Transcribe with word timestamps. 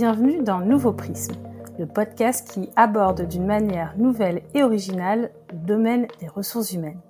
Bienvenue 0.00 0.42
dans 0.42 0.60
Nouveau 0.60 0.94
Prisme, 0.94 1.34
le 1.78 1.84
podcast 1.84 2.50
qui 2.50 2.70
aborde 2.74 3.28
d'une 3.28 3.44
manière 3.44 3.92
nouvelle 3.98 4.40
et 4.54 4.62
originale 4.62 5.30
le 5.52 5.58
domaine 5.58 6.06
des 6.20 6.26
ressources 6.26 6.72
humaines. 6.72 7.02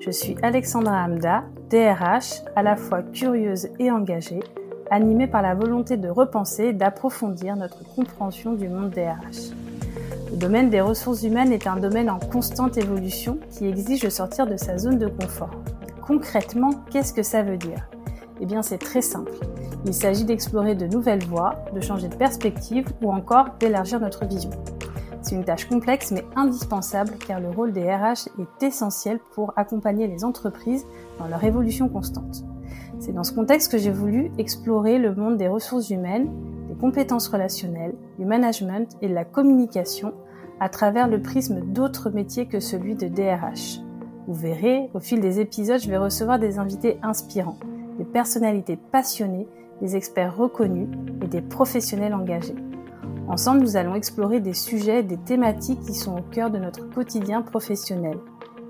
Je 0.00 0.10
suis 0.10 0.36
Alexandra 0.40 1.04
Hamda, 1.04 1.44
DRH, 1.68 2.40
à 2.56 2.62
la 2.62 2.76
fois 2.76 3.02
curieuse 3.02 3.68
et 3.78 3.90
engagée, 3.90 4.40
animée 4.90 5.26
par 5.26 5.42
la 5.42 5.54
volonté 5.54 5.98
de 5.98 6.08
repenser 6.08 6.68
et 6.68 6.72
d'approfondir 6.72 7.54
notre 7.54 7.84
compréhension 7.94 8.54
du 8.54 8.66
monde 8.66 8.92
DRH. 8.92 9.50
Le 10.30 10.38
domaine 10.38 10.70
des 10.70 10.80
ressources 10.80 11.24
humaines 11.24 11.52
est 11.52 11.66
un 11.66 11.76
domaine 11.76 12.08
en 12.08 12.18
constante 12.18 12.78
évolution 12.78 13.38
qui 13.50 13.66
exige 13.66 14.00
de 14.00 14.08
sortir 14.08 14.46
de 14.46 14.56
sa 14.56 14.78
zone 14.78 14.98
de 14.98 15.08
confort. 15.08 15.50
Concrètement, 16.00 16.70
qu'est-ce 16.90 17.12
que 17.12 17.22
ça 17.22 17.42
veut 17.42 17.58
dire? 17.58 17.91
Eh 18.42 18.46
bien, 18.46 18.60
c'est 18.60 18.78
très 18.78 19.02
simple. 19.02 19.32
Il 19.86 19.94
s'agit 19.94 20.24
d'explorer 20.24 20.74
de 20.74 20.86
nouvelles 20.86 21.24
voies, 21.24 21.54
de 21.74 21.80
changer 21.80 22.08
de 22.08 22.16
perspective 22.16 22.86
ou 23.00 23.12
encore 23.12 23.46
d'élargir 23.60 24.00
notre 24.00 24.26
vision. 24.26 24.50
C'est 25.22 25.36
une 25.36 25.44
tâche 25.44 25.68
complexe 25.68 26.10
mais 26.10 26.24
indispensable 26.34 27.12
car 27.24 27.38
le 27.38 27.50
rôle 27.50 27.72
des 27.72 27.84
RH 27.84 28.28
est 28.40 28.64
essentiel 28.64 29.20
pour 29.36 29.52
accompagner 29.54 30.08
les 30.08 30.24
entreprises 30.24 30.84
dans 31.20 31.28
leur 31.28 31.44
évolution 31.44 31.88
constante. 31.88 32.42
C'est 32.98 33.12
dans 33.12 33.22
ce 33.22 33.32
contexte 33.32 33.70
que 33.70 33.78
j'ai 33.78 33.92
voulu 33.92 34.32
explorer 34.38 34.98
le 34.98 35.14
monde 35.14 35.36
des 35.36 35.46
ressources 35.46 35.90
humaines, 35.90 36.28
des 36.68 36.74
compétences 36.74 37.28
relationnelles, 37.28 37.94
du 38.18 38.24
management 38.24 38.90
et 39.02 39.08
de 39.08 39.14
la 39.14 39.24
communication 39.24 40.14
à 40.58 40.68
travers 40.68 41.06
le 41.06 41.22
prisme 41.22 41.60
d'autres 41.60 42.10
métiers 42.10 42.46
que 42.46 42.58
celui 42.58 42.96
de 42.96 43.06
DRH. 43.06 43.78
Vous 44.26 44.34
verrez, 44.34 44.90
au 44.94 45.00
fil 45.00 45.20
des 45.20 45.38
épisodes, 45.38 45.80
je 45.80 45.88
vais 45.88 45.96
recevoir 45.96 46.40
des 46.40 46.58
invités 46.58 46.98
inspirants, 47.02 47.58
des 48.02 48.10
personnalités 48.10 48.76
passionnées, 48.76 49.46
des 49.80 49.94
experts 49.94 50.36
reconnus 50.36 50.88
et 51.22 51.28
des 51.28 51.40
professionnels 51.40 52.14
engagés. 52.14 52.56
Ensemble, 53.28 53.60
nous 53.60 53.76
allons 53.76 53.94
explorer 53.94 54.40
des 54.40 54.54
sujets, 54.54 55.04
des 55.04 55.18
thématiques 55.18 55.80
qui 55.82 55.94
sont 55.94 56.18
au 56.18 56.22
cœur 56.22 56.50
de 56.50 56.58
notre 56.58 56.90
quotidien 56.90 57.42
professionnel. 57.42 58.18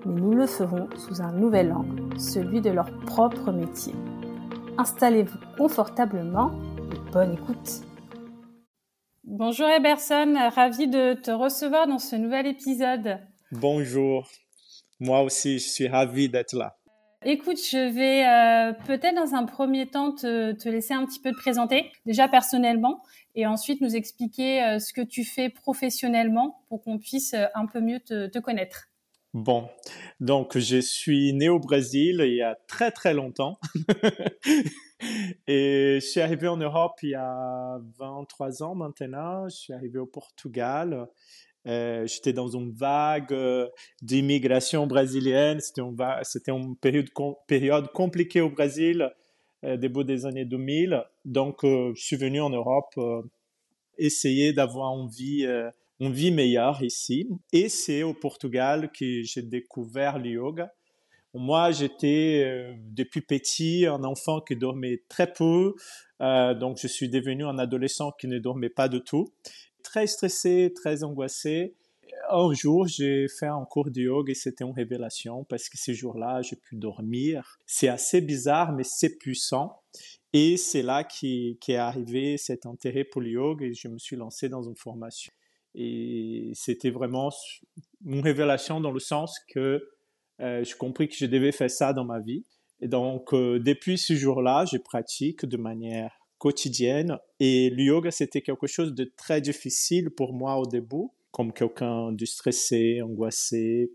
Mais 0.05 0.21
nous 0.21 0.35
le 0.35 0.47
ferons 0.47 0.87
sous 0.97 1.23
un 1.23 1.33
nouvel 1.33 1.73
angle, 1.73 2.19
celui 2.21 2.61
de 2.61 2.69
leur 2.69 2.91
propre 3.07 3.53
métier. 3.53 3.95
Installez-vous 4.77 5.39
confortablement 5.57 6.51
et 6.93 7.13
bonne 7.13 7.33
écoute. 7.33 7.81
Bonjour 9.25 9.67
Eberson, 9.67 10.35
ravi 10.55 10.89
de 10.89 11.15
te 11.15 11.31
recevoir 11.31 11.87
dans 11.87 11.99
ce 11.99 12.17
nouvel 12.17 12.47
épisode. 12.47 13.19
Bonjour, 13.51 14.29
moi 15.01 15.23
aussi 15.23 15.59
je 15.59 15.69
suis 15.69 15.89
ravi 15.89 16.29
d'être 16.29 16.53
là. 16.53 16.77
Écoute, 17.25 17.59
je 17.59 17.79
vais 17.79 18.27
euh, 18.27 18.73
peut-être 18.85 19.15
dans 19.15 19.35
un 19.35 19.45
premier 19.45 19.87
temps 19.87 20.13
te, 20.13 20.69
laisser 20.69 20.93
un 20.93 21.07
petit 21.07 21.21
peu 21.21 21.31
te 21.31 21.37
présenter, 21.37 21.93
déjà 22.05 22.27
personnellement, 22.27 23.01
et 23.37 23.47
ensuite 23.47 23.81
nous 23.81 23.95
expliquer 23.95 24.63
euh, 24.65 24.79
ce 24.81 24.93
que 24.93 25.03
tu 25.03 25.25
fais 25.25 25.49
professionnellement 25.49 26.65
pour 26.69 26.83
qu'on 26.83 26.99
puisse 26.99 27.35
euh, 27.35 27.47
un 27.55 27.67
peu 27.67 27.81
mieux 27.81 28.01
te, 28.01 28.27
te, 28.27 28.41
connaître. 28.41 28.89
Bon, 29.35 29.69
donc 30.19 30.59
je 30.59 30.79
suis 30.81 31.33
né 31.33 31.49
au 31.49 31.61
Brésil 31.61 32.23
il 32.27 32.35
y 32.35 32.43
a 32.43 32.57
très 32.67 32.91
très 32.91 33.15
longtemps. 33.15 33.61
et 35.47 36.01
je 36.01 36.07
suis 36.07 36.21
arrivé 36.21 36.49
en 36.49 36.57
Europe 36.57 36.99
il 37.05 37.11
y 37.11 37.15
a 37.15 37.79
23 37.99 38.65
ans 38.65 38.75
maintenant. 38.75 39.49
Je 39.49 39.57
suis 39.57 39.73
arrivé 39.73 39.99
au 39.99 40.07
Portugal 40.07 41.07
euh, 41.67 42.07
j'étais 42.07 42.33
dans 42.33 42.49
une 42.49 42.73
vague 42.73 43.33
euh, 43.33 43.69
d'immigration 44.01 44.87
brésilienne. 44.87 45.61
C'était 45.61 45.83
une, 45.83 45.97
une 46.49 46.77
période, 46.77 47.09
période 47.47 47.93
compliquée 47.93 48.41
au 48.41 48.51
Brésil, 48.51 49.11
euh, 49.65 49.77
début 49.77 50.05
des 50.05 50.27
années 50.27 50.45
2000. 50.45 51.05
Donc, 51.25 51.61
je 51.63 51.93
suis 51.95 52.17
venu 52.17 52.41
en 52.41 52.51
Europe 52.51 52.99
essayer 53.99 54.53
d'avoir 54.53 54.93
une 56.01 56.13
vie 56.13 56.31
meilleure 56.33 56.83
ici. 56.83 57.29
Et 57.53 57.69
c'est 57.69 58.03
au 58.03 58.15
Portugal 58.15 58.91
que 58.91 59.23
j'ai 59.23 59.43
découvert 59.43 60.19
le 60.19 60.31
yoga. 60.31 60.73
Moi, 61.35 61.71
j'étais 61.71 62.75
depuis 62.91 63.23
petit 63.23 63.87
un 63.87 64.05
enfant 64.05 64.41
qui 64.41 64.55
dormait 64.55 65.03
très 65.09 65.33
peu, 65.33 65.75
donc 66.21 66.79
je 66.79 66.89
suis 66.89 67.09
devenu 67.09 67.47
un 67.47 67.59
adolescent 67.59 68.11
qui 68.21 68.27
ne 68.27 68.39
dormait 68.39 68.69
pas 68.69 68.89
du 68.89 69.01
tout 69.01 69.33
très 69.83 70.07
stressé, 70.07 70.73
très 70.75 71.05
angoissé. 71.05 71.75
Un 72.31 72.53
jour, 72.53 72.87
j'ai 72.87 73.27
fait 73.29 73.47
un 73.47 73.65
cours 73.65 73.91
de 73.91 74.03
yoga 74.03 74.31
et 74.31 74.35
c'était 74.35 74.65
une 74.65 74.73
révélation 74.73 75.45
parce 75.45 75.69
que 75.69 75.77
ce 75.79 75.93
jour-là, 75.93 76.43
j'ai 76.43 76.57
pu 76.57 76.77
dormir. 76.77 77.59
C'est 77.67 77.89
assez 77.89 78.21
bizarre, 78.21 78.73
mais 78.73 78.85
c'est 78.85 79.19
puissant. 79.19 79.83
Et 80.33 80.57
c'est 80.57 80.83
là 80.83 81.05
qu'est 81.05 81.59
est 81.69 81.77
arrivé 81.77 82.39
cet 82.39 82.65
intérêt 82.65 83.05
pour 83.05 83.21
le 83.21 83.31
yoga 83.31 83.67
et 83.67 83.75
je 83.75 83.89
me 83.89 83.99
suis 83.99 84.17
lancé 84.17 84.49
dans 84.49 84.63
une 84.63 84.77
formation. 84.77 85.33
Et 85.75 86.53
c'était 86.55 86.91
vraiment 86.91 87.31
une 88.05 88.21
révélation 88.21 88.81
dans 88.81 88.91
le 88.91 89.01
sens 89.01 89.39
que 89.49 89.89
euh, 90.41 90.65
j'ai 90.65 90.75
compris 90.75 91.09
que 91.09 91.15
je 91.15 91.27
devais 91.27 91.53
faire 91.53 91.71
ça 91.71 91.93
dans 91.93 92.05
ma 92.05 92.21
vie. 92.21 92.45
Et 92.81 92.89
donc, 92.89 93.33
euh, 93.33 93.61
depuis 93.61 93.97
ce 93.97 94.15
jour-là, 94.15 94.65
je 94.71 94.77
pratique 94.77 95.47
de 95.47 95.57
manière 95.57 96.13
quotidienne. 96.43 97.19
Et 97.39 97.71
le 97.71 97.85
yoga, 97.85 98.11
c'était 98.11 98.43
quelque 98.43 98.67
chose 98.67 98.93
de 98.95 99.05
très 99.05 99.41
difficile 99.41 100.11
pour 100.11 100.33
moi 100.33 100.57
au 100.57 100.67
début, 100.67 101.07
comme 101.31 101.53
quelqu'un 101.53 102.11
de 102.11 102.25
stressé, 102.25 103.01
angoissé, 103.01 103.93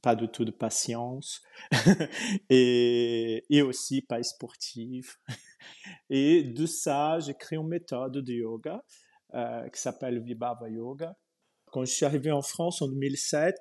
pas 0.00 0.14
du 0.14 0.28
tout 0.28 0.44
de 0.44 0.52
patience, 0.52 1.42
et, 2.48 3.44
et, 3.50 3.62
aussi 3.62 4.02
pas 4.02 4.22
sportif. 4.22 5.18
Et 6.10 6.44
de 6.44 6.64
ça, 6.64 7.18
j'ai 7.18 7.34
créé 7.34 7.58
une 7.58 7.66
méthode 7.66 8.18
de 8.18 8.32
yoga 8.32 8.84
euh, 9.34 9.68
qui 9.68 9.80
s'appelle 9.80 10.22
Vibhava 10.22 10.70
Yoga. 10.70 11.16
Quand 11.66 11.84
je 11.84 11.92
suis 11.92 12.06
arrivé 12.06 12.30
en 12.30 12.40
France 12.40 12.82
en 12.82 12.88
2007, 12.88 13.56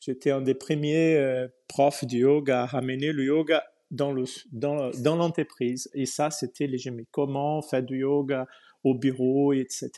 j'étais 0.00 0.32
un 0.32 0.40
des 0.40 0.54
premiers 0.54 1.14
euh, 1.14 1.46
profs 1.68 2.04
de 2.04 2.18
yoga 2.18 2.62
à 2.64 2.66
ramener 2.66 3.12
le 3.12 3.24
yoga 3.24 3.62
dans 3.90 4.12
le 4.12 4.24
dans, 4.52 4.90
dans 5.02 5.16
l'entreprise. 5.16 5.88
Et 5.94 6.06
ça 6.06 6.30
c'était 6.30 6.68
mais 6.92 7.06
comment 7.10 7.62
faire 7.62 7.82
du 7.82 7.98
yoga 8.00 8.46
au 8.84 8.94
bureau 8.94 9.52
etc 9.52 9.88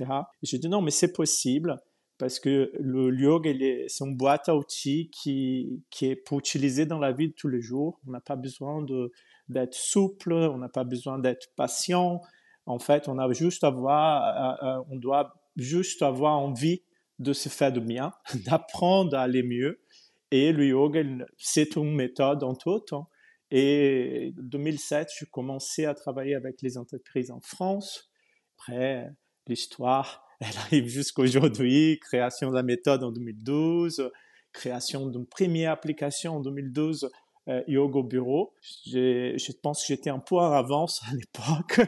et 0.43 0.47
j'ai 0.47 0.59
dit 0.59 0.69
non 0.69 0.81
mais 0.81 0.91
c'est 0.91 1.13
possible 1.13 1.79
parce 2.19 2.39
que 2.39 2.71
le 2.79 3.15
yoga 3.15 3.51
c'est 3.89 4.05
une 4.05 4.17
boîte 4.17 4.49
à 4.49 4.57
outils 4.57 5.11
qui 5.11 5.83
qui 5.91 6.07
est 6.07 6.17
pour 6.17 6.39
utiliser 6.39 6.87
dans 6.87 6.99
la 6.99 7.13
vie 7.13 7.29
de 7.29 7.35
tous 7.35 7.49
les 7.49 7.63
jours. 7.63 7.99
On 8.07 8.11
n'a 8.11 8.21
pas 8.21 8.37
besoin 8.37 8.85
d'être 9.49 9.75
souple 9.75 10.33
on 10.33 10.59
n'a 10.59 10.69
pas 10.69 10.85
besoin 10.85 11.19
d'être 11.19 11.49
patient. 11.57 12.21
En 12.67 12.79
fait 12.79 13.09
on 13.09 13.19
a 13.19 13.31
juste 13.33 13.65
avoir 13.65 14.63
euh, 14.63 14.67
euh, 14.67 14.85
on 14.91 14.97
doit 14.97 15.35
juste 15.57 16.03
avoir 16.03 16.39
envie 16.39 16.83
de 17.19 17.33
se 17.33 17.49
faire 17.51 17.73
de 17.73 17.81
bien 17.81 18.13
d'apprendre 18.47 19.17
à 19.17 19.23
aller 19.23 19.43
mieux. 19.43 19.81
Et 20.31 20.53
le 20.53 20.67
yoga 20.67 21.03
c'est 21.39 21.77
une 21.77 21.95
méthode 21.95 22.45
en 22.45 22.55
tout 22.55 22.79
temps 22.81 23.10
et 23.51 24.33
en 24.39 24.43
2007, 24.43 25.11
je 25.19 25.25
commençais 25.25 25.85
à 25.85 25.95
travailler 25.95 26.35
avec 26.35 26.63
les 26.63 26.79
entreprises 26.79 27.31
en 27.31 27.41
France. 27.41 28.11
Après, 28.57 29.11
l'histoire, 29.47 30.25
elle 30.41 30.57
arrive 30.57 30.87
jusqu'à 30.87 31.23
aujourd'hui. 31.23 31.99
Création 32.01 32.51
de 32.51 32.55
la 32.55 32.63
méthode 32.63 33.03
en 33.03 33.11
2012, 33.11 34.11
création 34.53 35.07
d'une 35.07 35.27
première 35.27 35.73
application 35.73 36.37
en 36.37 36.41
2012, 36.41 37.11
euh, 37.49 37.63
Yoga 37.67 38.03
Bureau. 38.03 38.55
Je 38.85 39.53
pense 39.61 39.83
que 39.83 39.89
j'étais 39.89 40.11
un 40.11 40.21
peu 40.21 40.37
en 40.37 40.53
avance 40.53 41.03
à 41.11 41.15
l'époque, 41.15 41.81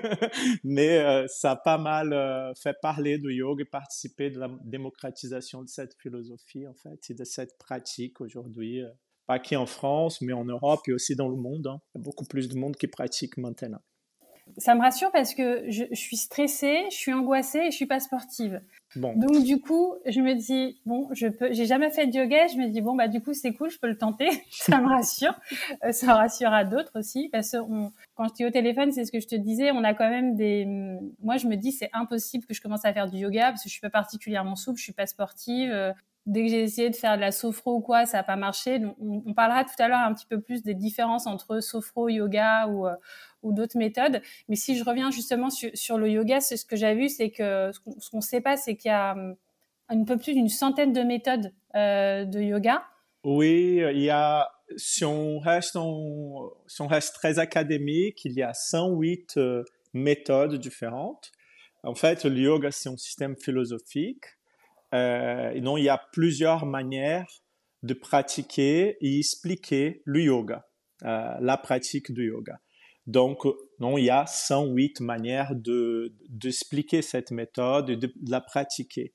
mais 0.64 0.98
euh, 0.98 1.26
ça 1.28 1.52
a 1.52 1.56
pas 1.56 1.78
mal 1.78 2.12
euh, 2.12 2.52
fait 2.54 2.76
parler 2.80 3.18
de 3.18 3.30
yoga 3.30 3.62
et 3.62 3.66
participer 3.66 4.30
de 4.30 4.40
la 4.40 4.50
démocratisation 4.64 5.62
de 5.62 5.68
cette 5.68 5.94
philosophie, 6.00 6.66
en 6.66 6.74
fait, 6.74 7.10
et 7.10 7.14
de 7.14 7.24
cette 7.24 7.56
pratique 7.58 8.20
aujourd'hui. 8.20 8.82
Pas 9.32 9.38
qu'en 9.38 9.64
France, 9.64 10.20
mais 10.20 10.34
en 10.34 10.44
Europe 10.44 10.82
et 10.88 10.92
aussi 10.92 11.16
dans 11.16 11.28
le 11.30 11.36
monde. 11.36 11.66
Hein. 11.66 11.80
Il 11.94 11.98
y 11.98 12.02
a 12.02 12.04
beaucoup 12.04 12.26
plus 12.26 12.50
de 12.50 12.58
monde 12.58 12.76
qui 12.76 12.86
pratique 12.86 13.38
maintenant. 13.38 13.80
Ça 14.58 14.74
me 14.74 14.80
rassure 14.80 15.10
parce 15.10 15.34
que 15.34 15.64
je, 15.70 15.84
suis 15.94 16.18
stressée, 16.18 16.84
je 16.90 16.96
suis 16.96 17.14
angoissée 17.14 17.60
et 17.60 17.70
je 17.70 17.76
suis 17.76 17.86
pas 17.86 17.98
sportive. 17.98 18.60
Bon. 18.94 19.16
Donc 19.16 19.42
du 19.42 19.58
coup, 19.58 19.94
je 20.04 20.20
me 20.20 20.34
dis 20.34 20.82
bon, 20.84 21.08
je 21.12 21.28
peux, 21.28 21.50
j'ai 21.50 21.64
jamais 21.64 21.90
fait 21.90 22.08
de 22.08 22.14
yoga, 22.14 22.46
je 22.48 22.58
me 22.58 22.68
dis 22.68 22.82
bon 22.82 22.94
bah 22.94 23.08
du 23.08 23.22
coup 23.22 23.32
c'est 23.32 23.54
cool, 23.54 23.70
je 23.70 23.78
peux 23.78 23.88
le 23.88 23.96
tenter, 23.96 24.28
ça 24.50 24.82
me 24.82 24.88
rassure, 24.88 25.32
euh, 25.82 25.92
ça 25.92 26.12
rassure 26.12 26.52
à 26.52 26.64
d'autres 26.64 26.98
aussi 26.98 27.30
parce 27.30 27.52
que 27.52 27.56
on, 27.56 27.90
quand 28.14 28.28
j'étais 28.28 28.44
au 28.44 28.50
téléphone, 28.50 28.92
c'est 28.92 29.06
ce 29.06 29.12
que 29.12 29.20
je 29.20 29.28
te 29.28 29.36
disais, 29.36 29.70
on 29.70 29.82
a 29.82 29.94
quand 29.94 30.10
même 30.10 30.34
des, 30.34 30.66
moi 31.22 31.38
je 31.38 31.46
me 31.46 31.56
dis 31.56 31.72
c'est 31.72 31.88
impossible 31.94 32.44
que 32.44 32.52
je 32.52 32.60
commence 32.60 32.84
à 32.84 32.92
faire 32.92 33.08
du 33.08 33.16
yoga 33.16 33.52
parce 33.52 33.62
que 33.62 33.70
je 33.70 33.72
suis 33.72 33.80
pas 33.80 33.88
particulièrement 33.88 34.56
souple, 34.56 34.78
je 34.78 34.84
suis 34.84 34.92
pas 34.92 35.06
sportive, 35.06 35.70
euh, 35.70 35.92
dès 36.26 36.42
que 36.42 36.48
j'ai 36.48 36.62
essayé 36.62 36.90
de 36.90 36.96
faire 36.96 37.16
de 37.16 37.20
la 37.20 37.32
sophro 37.32 37.76
ou 37.76 37.80
quoi, 37.80 38.06
ça 38.06 38.18
n'a 38.18 38.22
pas 38.22 38.36
marché. 38.36 38.80
On, 39.00 39.34
parlera 39.34 39.64
tout 39.64 39.74
à 39.78 39.88
l'heure 39.88 40.00
un 40.00 40.12
petit 40.14 40.26
peu 40.26 40.40
plus 40.40 40.62
des 40.62 40.74
différences 40.74 41.26
entre 41.26 41.60
sophro, 41.60 42.08
yoga 42.08 42.68
ou, 42.68 42.86
euh, 42.86 42.94
d'autres 43.42 43.76
méthodes. 43.76 44.22
Mais 44.48 44.56
si 44.56 44.76
je 44.76 44.84
reviens 44.84 45.10
justement 45.10 45.48
sur, 45.50 45.98
le 45.98 46.08
yoga, 46.08 46.40
c'est 46.40 46.56
ce 46.56 46.64
que 46.64 46.76
j'ai 46.76 46.94
vu, 46.94 47.08
c'est 47.08 47.30
que 47.30 47.70
ce 47.72 47.80
qu'on 47.80 48.18
ne 48.18 48.22
sait 48.22 48.40
pas, 48.40 48.56
c'est 48.56 48.76
qu'il 48.76 48.90
y 48.90 48.94
a 48.94 49.12
hum, 49.12 49.36
un 49.88 50.04
peu 50.04 50.16
plus 50.16 50.34
d'une 50.34 50.48
centaine 50.48 50.92
de 50.92 51.02
méthodes 51.02 51.52
euh, 51.74 52.24
de 52.24 52.40
yoga. 52.40 52.84
Oui, 53.24 53.80
il 53.92 54.00
y 54.00 54.10
a, 54.10 54.50
si 54.76 55.04
on 55.04 55.38
reste, 55.38 55.76
très 57.14 57.38
académique, 57.38 58.24
il 58.24 58.32
y 58.32 58.42
a 58.42 58.54
108 58.54 59.36
euh, 59.36 59.64
méthodes 59.92 60.56
différentes. 60.56 61.32
En 61.84 61.94
fait, 61.94 62.24
le 62.24 62.38
yoga, 62.38 62.70
c'est 62.70 62.88
un 62.88 62.96
système 62.96 63.36
philosophique. 63.36 64.24
Euh, 64.94 65.58
non, 65.60 65.76
il 65.76 65.84
y 65.84 65.88
a 65.88 65.98
plusieurs 66.12 66.66
manières 66.66 67.26
de 67.82 67.94
pratiquer 67.94 68.96
et 69.00 69.18
expliquer 69.18 70.02
le 70.04 70.22
yoga, 70.22 70.66
euh, 71.04 71.34
la 71.40 71.56
pratique 71.56 72.12
du 72.12 72.28
yoga. 72.28 72.60
Donc, 73.06 73.44
non, 73.80 73.98
il 73.98 74.04
y 74.04 74.10
a 74.10 74.26
108 74.26 75.00
manières 75.00 75.56
de 75.56 76.14
d'expliquer 76.28 77.02
cette 77.02 77.32
méthode 77.32 77.90
et 77.90 77.96
de, 77.96 78.12
la 78.28 78.40
pratiquer. 78.40 79.12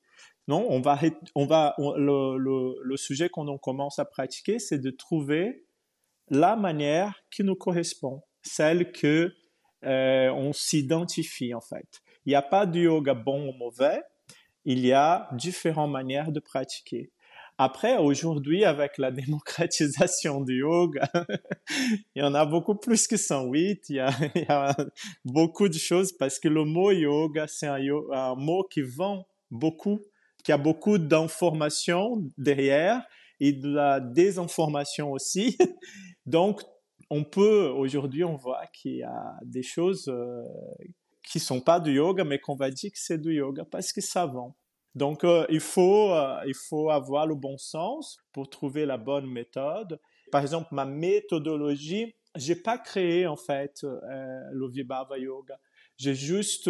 Non, 0.49 0.65
on 0.69 0.81
va, 0.81 0.99
on 1.35 1.45
va, 1.45 1.75
le, 1.77 2.37
le, 2.37 2.75
le, 2.81 2.97
sujet 2.97 3.29
qu'on 3.29 3.57
commence 3.57 3.99
à 3.99 4.05
pratiquer, 4.05 4.59
c'est 4.59 4.79
de 4.79 4.91
trouver 4.91 5.65
la 6.29 6.55
manière 6.55 7.21
qui 7.31 7.43
nous 7.43 7.55
correspond, 7.55 8.23
celle 8.41 8.91
que 8.91 9.33
euh, 9.85 10.29
on 10.31 10.53
s'identifie 10.53 11.53
en 11.53 11.61
fait. 11.61 12.01
Il 12.25 12.29
n'y 12.29 12.35
a 12.35 12.41
pas 12.41 12.65
de 12.65 12.79
yoga 12.79 13.13
bon 13.13 13.49
ou 13.49 13.53
mauvais, 13.53 14.01
il 14.67 14.85
y 14.85 14.91
a 14.91 15.29
différentes 15.31 15.91
manières 15.91 16.33
de 16.33 16.41
pratiquer. 16.41 17.09
Après, 17.57 17.97
aujourd'hui, 17.97 18.65
avec 18.65 18.97
la 18.97 19.11
démocratisation 19.21 20.41
du 20.41 20.59
yoga, 20.59 21.09
il 22.15 22.19
y 22.19 22.21
en 22.21 22.35
a 22.35 22.45
beaucoup 22.45 22.75
plus 22.75 23.07
que 23.07 23.15
108. 23.15 23.85
Il 23.89 23.95
y, 23.95 23.99
a, 24.01 24.09
il 24.35 24.41
y 24.41 24.45
a 24.49 24.75
beaucoup 25.23 25.69
de 25.69 25.77
choses 25.77 26.11
parce 26.11 26.37
que 26.37 26.49
le 26.49 26.65
mot 26.65 26.91
yoga, 26.91 27.47
c'est 27.47 27.67
un, 27.67 28.35
mot 28.35 28.63
qui 28.69 28.81
vend 28.81 29.25
beaucoup, 29.49 30.01
qui 30.43 30.51
a 30.51 30.57
beaucoup 30.57 30.97
d'informations 30.97 32.21
derrière 32.37 33.07
et 33.39 33.53
de 33.53 33.69
la 33.69 34.01
désinformation 34.01 35.13
aussi. 35.13 35.57
Donc, 36.25 36.61
on 37.09 37.23
peut, 37.23 37.69
aujourd'hui, 37.69 38.25
on 38.25 38.35
voit 38.35 38.65
qu'il 38.73 38.97
y 38.97 39.03
a 39.03 39.37
des 39.45 39.63
choses 39.63 40.09
euh, 40.09 40.43
qui 41.27 41.39
sont 41.39 41.59
pas 41.59 41.79
du 41.79 41.93
yoga, 41.93 42.23
mais 42.23 42.39
qu'on 42.39 42.55
va 42.55 42.71
dire 42.71 42.91
que 42.91 42.97
c'est 42.99 43.17
du 43.17 43.33
yoga 43.33 43.65
parce 43.65 43.91
que 43.91 44.01
ça 44.01 44.25
vend. 44.25 44.55
Donc, 44.95 45.23
euh, 45.23 45.45
il, 45.49 45.59
faut, 45.59 46.11
euh, 46.13 46.41
il 46.47 46.55
faut 46.55 46.89
avoir 46.89 47.27
le 47.27 47.35
bon 47.35 47.57
sens 47.57 48.17
pour 48.31 48.49
trouver 48.49 48.85
la 48.85 48.97
bonne 48.97 49.27
méthode. 49.27 49.99
Par 50.31 50.41
exemple, 50.41 50.69
ma 50.71 50.85
méthodologie, 50.85 52.15
j'ai 52.35 52.55
pas 52.55 52.77
créé 52.77 53.27
en 53.27 53.35
fait 53.35 53.83
euh, 53.83 53.99
le 54.51 54.69
Vibhava 54.69 55.17
Yoga. 55.17 55.59
J'ai 55.97 56.15
juste 56.15 56.69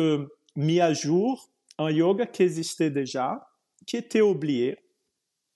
mis 0.56 0.82
à 0.82 0.94
jour 0.94 1.50
un 1.78 1.92
yoga 1.92 2.26
qui 2.26 2.44
existait 2.44 2.90
déjà, 2.90 3.48
qui 3.86 3.98
était 3.98 4.22
oublié, 4.22 4.78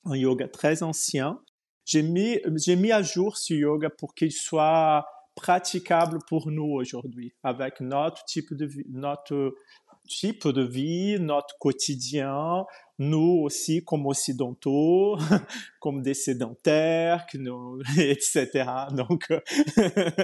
un 0.06 0.16
yoga 0.16 0.48
très 0.48 0.84
ancien. 0.84 1.42
J'ai 1.86 2.04
mis, 2.04 2.40
j'ai 2.56 2.76
mis 2.76 2.92
à 2.92 3.02
jour 3.02 3.38
ce 3.38 3.54
yoga 3.54 3.90
pour 3.90 4.14
qu'il 4.14 4.32
soit 4.32 5.06
praticable 5.42 6.20
pour 6.28 6.52
nous 6.52 6.72
aujourd'hui, 6.72 7.34
avec 7.42 7.82
notre 7.82 8.24
type 8.26 8.54
de 8.54 8.66
vie, 8.66 8.86
notre 8.90 9.56
type 10.08 10.48
de 10.48 10.62
vie, 10.62 11.18
notre 11.20 11.58
quotidien, 11.58 12.66
nous 13.00 13.42
aussi 13.42 13.84
comme 13.84 14.06
occidentaux, 14.06 15.18
comme 15.80 16.04
des 16.04 16.14
sédentaires, 16.14 17.26
etc. 17.98 18.48
Donc, 18.92 19.32
euh, 19.78 20.22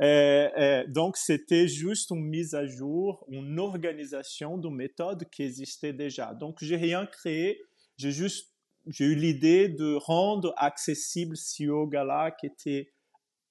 euh, 0.00 0.84
donc 0.88 1.16
c'était 1.16 1.68
juste 1.68 2.10
une 2.10 2.24
mise 2.24 2.54
à 2.54 2.66
jour, 2.66 3.24
une 3.28 3.60
organisation 3.60 4.58
de 4.58 4.68
méthodes 4.68 5.28
qui 5.30 5.44
existait 5.44 5.92
déjà. 5.92 6.34
Donc, 6.34 6.56
j'ai 6.60 6.76
rien 6.76 7.06
créé, 7.06 7.60
j'ai 7.96 8.10
juste 8.10 8.52
j'ai 8.88 9.04
eu 9.04 9.16
l'idée 9.16 9.68
de 9.68 9.94
rendre 9.94 10.54
accessible 10.56 11.36
ce 11.36 11.64
yoga-là 11.64 12.30
qui 12.30 12.46
était 12.46 12.92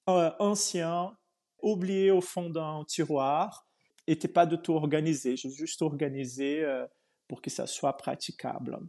ancien, 0.08 1.18
oublié 1.62 2.12
au 2.12 2.22
fond 2.22 2.50
d'un 2.50 2.84
tiroir, 2.86 3.68
n'était 4.08 4.28
pas 4.28 4.46
de 4.46 4.56
tout 4.56 4.74
organisé. 4.74 5.36
J'ai 5.36 5.50
juste 5.50 5.82
organisé 5.82 6.64
euh, 6.64 6.86
pour 7.28 7.42
que 7.42 7.50
ça 7.50 7.68
soit 7.68 7.98
praticable. 7.98 8.80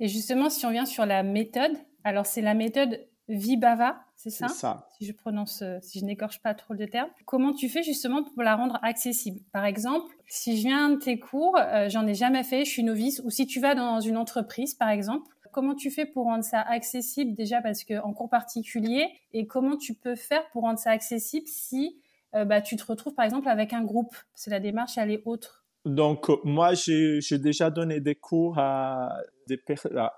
Et 0.00 0.08
justement, 0.08 0.50
si 0.50 0.66
on 0.66 0.70
vient 0.70 0.86
sur 0.86 1.06
la 1.06 1.22
méthode, 1.22 1.72
alors 2.04 2.26
c'est 2.26 2.40
la 2.40 2.54
méthode 2.54 3.06
Vibhava, 3.28 4.04
c'est 4.16 4.30
ça, 4.30 4.48
ça 4.48 4.86
Si 4.98 5.06
je 5.06 5.12
prononce, 5.12 5.62
euh, 5.62 5.78
si 5.80 5.98
je 5.98 6.04
n'écorche 6.04 6.42
pas 6.42 6.54
trop 6.54 6.74
de 6.74 6.84
termes. 6.84 7.08
Comment 7.24 7.54
tu 7.54 7.70
fais 7.70 7.82
justement 7.82 8.22
pour 8.22 8.42
la 8.42 8.54
rendre 8.54 8.78
accessible? 8.82 9.40
Par 9.50 9.64
exemple, 9.64 10.14
si 10.26 10.58
je 10.58 10.62
viens 10.68 10.90
de 10.90 10.96
tes 10.96 11.18
cours, 11.18 11.56
euh, 11.58 11.88
j'en 11.88 12.06
ai 12.06 12.14
jamais 12.14 12.44
fait, 12.44 12.64
je 12.66 12.70
suis 12.70 12.82
novice, 12.82 13.22
ou 13.24 13.30
si 13.30 13.46
tu 13.46 13.60
vas 13.60 13.74
dans 13.74 14.00
une 14.00 14.18
entreprise, 14.18 14.74
par 14.74 14.90
exemple, 14.90 15.33
comment 15.54 15.74
tu 15.76 15.90
fais 15.90 16.04
pour 16.04 16.24
rendre 16.24 16.44
ça 16.44 16.60
accessible 16.60 17.34
déjà 17.34 17.62
parce 17.62 17.84
que 17.84 18.02
en 18.02 18.12
cours 18.12 18.28
particulier, 18.28 19.06
et 19.32 19.46
comment 19.46 19.76
tu 19.76 19.94
peux 19.94 20.16
faire 20.16 20.46
pour 20.50 20.62
rendre 20.62 20.78
ça 20.78 20.90
accessible 20.90 21.46
si 21.46 22.00
euh, 22.34 22.44
bah, 22.44 22.60
tu 22.60 22.76
te 22.76 22.84
retrouves 22.84 23.14
par 23.14 23.24
exemple 23.24 23.48
avec 23.48 23.72
un 23.72 23.82
groupe? 23.82 24.14
C'est 24.34 24.50
la 24.50 24.60
démarche, 24.60 24.98
elle 24.98 25.12
est 25.12 25.22
autre. 25.24 25.64
Donc, 25.84 26.28
euh, 26.28 26.36
moi, 26.44 26.72
j'ai 26.74 27.38
déjà 27.38 27.70
donné 27.70 28.00
des 28.00 28.16
cours 28.16 28.58
à, 28.58 29.16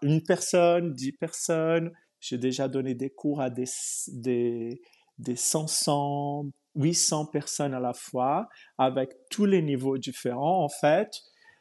une 0.03 0.23
personne, 0.23 0.95
dix 0.95 1.13
personnes. 1.13 1.93
J'ai 2.21 2.39
déjà 2.39 2.67
donné 2.69 2.95
des 2.95 3.11
cours 3.11 3.41
à 3.43 3.51
des, 3.51 3.67
des, 4.09 4.81
des 5.19 5.37
500, 5.37 6.47
800 6.77 7.27
personnes 7.27 7.75
à 7.75 7.81
la 7.81 7.93
fois, 7.93 8.49
avec 8.79 9.11
tous 9.29 9.45
les 9.45 9.61
niveaux 9.61 9.99
différents. 9.99 10.65
En 10.65 10.69
fait, 10.69 11.11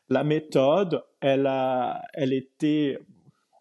la 0.09 0.23
méthode, 0.23 1.03
elle 1.19 1.47
a, 1.47 2.03
elle 2.13 2.31
était, 2.31 2.99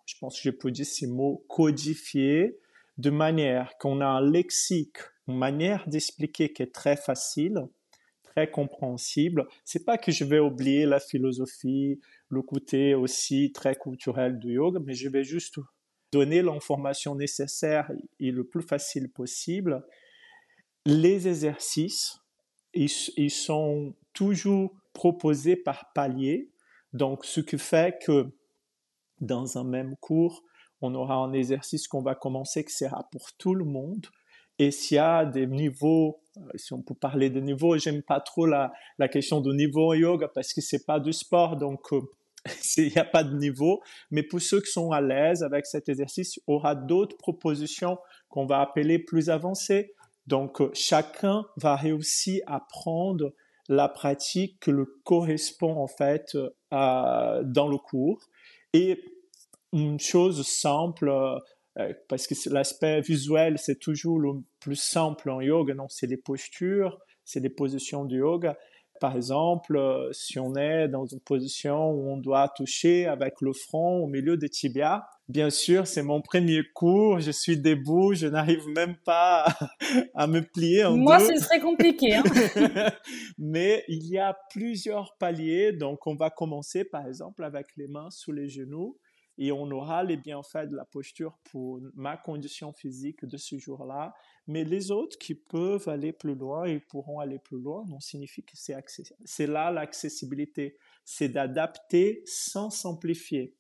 je 0.07 0.17
pense 0.19 0.37
que 0.37 0.43
je 0.45 0.51
peux 0.51 0.71
dire 0.71 0.87
ces 0.87 1.07
mots, 1.07 1.45
codifiée 1.49 2.59
de 2.99 3.11
manière 3.11 3.77
qu'on 3.79 4.01
a 4.01 4.07
un 4.07 4.21
lexique 4.21 4.99
une 5.29 5.39
manière 5.39 5.89
d'expliquer 5.89 6.53
qui 6.53 6.63
est 6.63 6.75
très 6.75 6.97
facile, 6.97 7.67
très 8.23 8.51
compréhensible. 8.51 9.47
C'est 9.65 9.85
pas 9.85 9.99
que 9.99 10.13
je 10.13 10.25
vais 10.25 10.39
oublier 10.39 10.87
la 10.87 11.01
philosophie, 11.01 12.01
le 12.29 12.43
côté 12.43 12.95
aussi 12.95 13.53
très 13.53 13.75
culturel 13.75 14.39
du 14.39 14.55
yoga, 14.55 14.81
mais 14.85 14.95
je 14.95 15.09
vais 15.09 15.25
juste 15.25 15.59
donner 16.13 16.43
l'information 16.43 17.15
nécessaire 17.15 17.91
et 18.21 18.31
le 18.31 18.45
plus 18.45 18.63
facile 18.63 19.11
possible. 19.11 19.85
Les 20.87 21.27
exercices, 21.27 22.19
ils, 22.75 22.91
ils 23.17 23.31
sont 23.31 23.95
toujours 24.13 24.75
proposés 24.93 25.57
par 25.57 25.93
palier. 25.95 26.51
Donc, 26.93 27.25
ce 27.25 27.41
qui 27.41 27.59
fait 27.59 27.99
que 28.05 28.31
dans 29.21 29.59
un 29.59 29.65
même 29.65 29.97
cours, 30.01 30.43
on 30.81 30.95
aura 30.95 31.17
un 31.17 31.33
exercice 31.33 31.89
qu'on 31.89 32.03
va 32.03 32.15
commencer 32.15 32.65
qui 32.65 32.75
sera 32.75 33.09
pour 33.11 33.33
tout 33.39 33.55
le 33.55 33.65
monde, 33.65 34.07
et 34.59 34.71
s'il 34.71 34.97
y 34.97 34.99
a 34.99 35.25
des 35.25 35.47
niveaux, 35.47 36.21
euh, 36.37 36.41
si 36.55 36.73
on 36.73 36.83
peut 36.83 36.95
parler 36.95 37.29
de 37.31 37.41
niveaux, 37.41 37.77
j'aime 37.77 38.03
pas 38.03 38.21
trop 38.21 38.47
la, 38.47 38.73
la 38.99 39.09
question 39.09 39.41
de 39.41 39.53
niveau 39.53 39.91
en 39.91 39.95
yoga 39.95 40.29
parce 40.29 40.53
que 40.53 40.61
c'est 40.61 40.85
pas 40.85 41.01
du 41.01 41.13
sport, 41.13 41.57
donc 41.57 41.93
euh, 41.93 42.01
il 42.77 42.89
n'y 42.89 42.99
a 42.99 43.05
pas 43.05 43.25
de 43.25 43.37
niveau. 43.37 43.83
Mais 44.11 44.23
pour 44.23 44.41
ceux 44.41 44.61
qui 44.61 44.71
sont 44.71 44.93
à 44.93 45.01
l'aise 45.01 45.43
avec 45.43 45.67
cet 45.67 45.89
exercice, 45.89 46.37
il 46.37 46.41
y 46.41 46.55
aura 46.55 46.75
d'autres 46.75 47.17
propositions 47.17 47.99
qu'on 48.29 48.47
va 48.47 48.61
appeler 48.61 48.99
plus 49.01 49.29
avancées. 49.29 49.93
Donc 50.27 50.61
euh, 50.61 50.71
chacun 50.73 51.45
va 51.57 51.75
réussir 51.75 52.43
à 52.47 52.61
prendre 52.61 53.35
la 53.69 53.89
pratique 53.89 54.61
qui 54.61 54.71
le 54.71 54.85
correspond 55.05 55.77
en 55.79 55.87
fait 55.87 56.37
dans 56.71 57.67
le 57.67 57.79
cours. 57.79 58.21
Et 58.75 59.03
une 59.73 60.01
chose 60.01 60.45
simple, 60.47 61.09
euh, 61.09 61.93
parce 62.09 62.27
que 62.27 62.35
l'aspect 62.51 63.01
visuel, 63.01 63.57
c'est 63.57 63.79
toujours 63.79 64.19
le 64.19 64.33
plus 64.59 64.77
simple 64.77 65.31
en 65.31 65.41
yoga, 65.41 65.75
non, 65.75 65.87
c'est 65.89 66.09
les 66.09 66.17
postures, 66.17 66.99
c'est 67.25 67.41
les 67.41 67.51
positions 67.51 68.05
du 68.05 68.19
yoga. 68.19 68.59
Par 69.01 69.17
exemple, 69.17 69.77
euh, 69.77 70.13
si 70.13 70.41
on 70.41 70.57
est 70.57 70.89
dans 70.89 71.07
une 71.07 71.21
position 71.21 71.91
où 71.91 72.11
on 72.11 72.17
doit 72.17 72.49
toucher 72.49 73.07
avec 73.07 73.41
le 73.41 73.53
front 73.53 74.03
au 74.03 74.09
milieu 74.09 74.37
des 74.37 74.49
tibias, 74.49 75.05
bien 75.29 75.51
sûr, 75.51 75.87
c'est 75.87 76.03
mon 76.03 76.21
premier 76.21 76.63
cours, 76.75 77.21
je 77.21 77.31
suis 77.31 77.59
debout, 77.59 78.15
je 78.15 78.27
n'arrive 78.27 78.67
même 78.69 78.97
pas 78.97 79.47
à, 80.15 80.27
me 80.27 80.41
plier 80.41 80.85
en 80.85 80.97
Moi, 80.97 81.19
deux. 81.19 81.37
ce 81.37 81.45
serait 81.45 81.61
compliqué. 81.61 82.15
Hein 82.15 82.23
Mais 83.39 83.85
il 83.89 84.07
y 84.07 84.19
a 84.19 84.37
plusieurs 84.51 85.17
paliers, 85.19 85.73
donc 85.73 86.07
on 86.07 86.15
va 86.15 86.31
commencer 86.31 86.85
par 86.85 87.07
exemple 87.07 87.45
avec 87.45 87.67
les 87.77 87.89
mains 87.89 88.11
sous 88.11 88.33
les 88.33 88.49
genoux 88.49 88.99
et 89.37 89.51
on 89.51 89.71
aura 89.71 90.05
les 90.05 90.17
bienfaits 90.17 90.69
de 90.71 90.77
la 90.77 90.85
posture 90.85 91.37
pour 91.51 91.81
ma 91.95 92.17
condition 92.17 92.73
physique 92.73 93.25
de 93.25 93.37
ce 93.37 93.59
jour-là. 93.59 94.15
Mais 94.47 94.63
les 94.63 94.91
autres 94.91 95.19
qui 95.19 95.35
peuvent 95.35 95.89
aller 95.89 96.13
plus 96.13 96.35
loin 96.35 96.65
et 96.65 96.79
pourront 96.79 97.19
aller 97.19 97.39
plus 97.39 97.61
loin, 97.61 97.85
non 97.89 97.99
signifie 97.99 98.45
que 98.45 98.57
c'est 98.57 99.47
là 99.47 99.71
l'accessibilité, 99.73 100.77
c'est 101.05 101.29
d'adapter 101.29 102.23
sans 102.27 102.71
simplifier. 102.71 103.57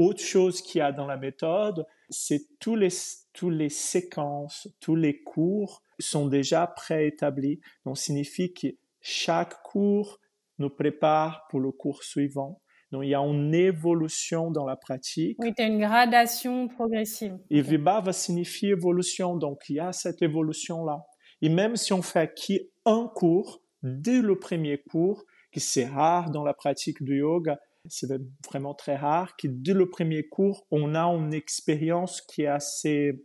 Autre 0.00 0.22
chose 0.22 0.62
qu'il 0.62 0.78
y 0.78 0.82
a 0.82 0.92
dans 0.92 1.06
la 1.06 1.18
méthode, 1.18 1.84
c'est 2.08 2.58
tous 2.58 2.74
les, 2.74 2.88
tous 3.34 3.50
les 3.50 3.68
séquences, 3.68 4.66
tous 4.80 4.96
les 4.96 5.22
cours 5.22 5.82
sont 5.98 6.26
déjà 6.26 6.66
préétablis. 6.66 7.60
Donc, 7.84 7.98
signifie 7.98 8.54
que 8.54 8.68
chaque 9.02 9.62
cours 9.62 10.18
nous 10.56 10.70
prépare 10.70 11.46
pour 11.50 11.60
le 11.60 11.70
cours 11.70 12.02
suivant. 12.02 12.62
Donc, 12.92 13.04
il 13.04 13.10
y 13.10 13.14
a 13.14 13.20
une 13.20 13.54
évolution 13.54 14.50
dans 14.50 14.64
la 14.64 14.76
pratique. 14.76 15.36
Oui, 15.38 15.52
tu 15.54 15.62
as 15.62 15.66
une 15.66 15.80
gradation 15.80 16.68
progressive. 16.68 17.36
Et 17.50 17.60
Viba 17.60 18.00
va 18.00 18.14
signifier 18.14 18.70
évolution. 18.70 19.36
Donc, 19.36 19.64
il 19.68 19.76
y 19.76 19.80
a 19.80 19.92
cette 19.92 20.22
évolution-là. 20.22 21.04
Et 21.42 21.50
même 21.50 21.76
si 21.76 21.92
on 21.92 22.00
fait 22.00 22.20
acquis 22.20 22.70
un 22.86 23.06
cours, 23.14 23.60
dès 23.82 24.22
le 24.22 24.38
premier 24.38 24.78
cours, 24.78 25.26
que 25.52 25.60
c'est 25.60 25.84
rare 25.84 26.30
dans 26.30 26.42
la 26.42 26.54
pratique 26.54 27.02
du 27.02 27.18
yoga, 27.18 27.58
c'est 27.88 28.08
vraiment 28.46 28.74
très 28.74 28.96
rare, 28.96 29.36
que 29.36 29.48
dès 29.48 29.72
le 29.72 29.88
premier 29.88 30.28
cours, 30.28 30.66
on 30.70 30.94
a 30.94 31.04
une 31.04 31.34
expérience 31.34 32.20
qui 32.20 32.42
est 32.42 32.46
assez 32.46 33.24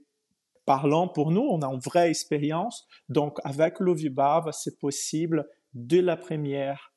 parlant 0.66 1.08
pour 1.08 1.32
nous, 1.32 1.42
on 1.42 1.62
a 1.62 1.68
une 1.68 1.80
vraie 1.80 2.10
expérience. 2.10 2.88
Donc, 3.10 3.38
avec 3.44 3.80
le 3.80 3.94
Vibhava, 3.94 4.52
c'est 4.52 4.80
possible 4.80 5.48
dès 5.74 6.02
la 6.02 6.18
première, 6.18 6.94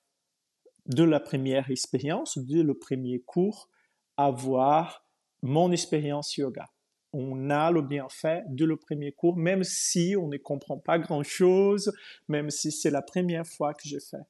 de 0.87 1.05
la 1.05 1.21
première 1.21 1.71
expérience, 1.71 2.39
dès 2.39 2.63
le 2.63 2.75
premier 2.75 3.21
cours, 3.21 3.69
avoir 4.17 5.05
mon 5.43 5.71
expérience 5.71 6.37
yoga. 6.37 6.67
On 7.13 7.51
a 7.51 7.71
le 7.71 7.83
bienfait 7.83 8.43
de 8.49 8.65
le 8.65 8.77
premier 8.77 9.13
cours, 9.13 9.37
même 9.37 9.65
si 9.65 10.15
on 10.19 10.29
ne 10.29 10.37
comprend 10.37 10.79
pas 10.79 10.99
grand-chose, 10.99 11.93
même 12.29 12.51
si 12.51 12.71
c'est 12.71 12.91
la 12.91 13.03
première 13.03 13.47
fois 13.47 13.75
que 13.75 13.89
je 13.89 13.99
fais. 13.99 14.23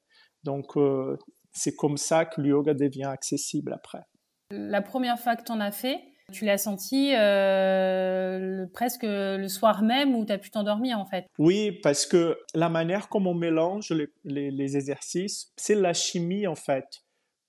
Donc, 0.43 0.77
euh, 0.77 1.17
c'est 1.51 1.75
comme 1.75 1.97
ça 1.97 2.25
que 2.25 2.41
le 2.41 2.49
yoga 2.49 2.73
devient 2.73 3.05
accessible 3.05 3.73
après. 3.73 4.01
La 4.51 4.81
première 4.81 5.19
fois 5.19 5.35
que 5.35 5.43
tu 5.43 5.51
en 5.51 5.59
as 5.59 5.71
fait, 5.71 5.99
tu 6.31 6.45
l'as 6.45 6.57
senti 6.57 7.13
euh, 7.15 8.65
presque 8.73 9.03
le 9.03 9.47
soir 9.47 9.83
même 9.83 10.15
où 10.15 10.25
tu 10.25 10.31
as 10.31 10.37
pu 10.37 10.49
t'endormir 10.49 10.99
en 10.99 11.05
fait? 11.05 11.25
Oui, 11.37 11.71
parce 11.83 12.05
que 12.05 12.37
la 12.53 12.69
manière 12.69 13.09
comme 13.09 13.27
on 13.27 13.33
mélange 13.33 13.91
les, 14.23 14.51
les, 14.51 14.77
exercices, 14.77 15.51
c'est 15.57 15.75
la 15.75 15.93
chimie 15.93 16.47
en 16.47 16.55
fait 16.55 16.85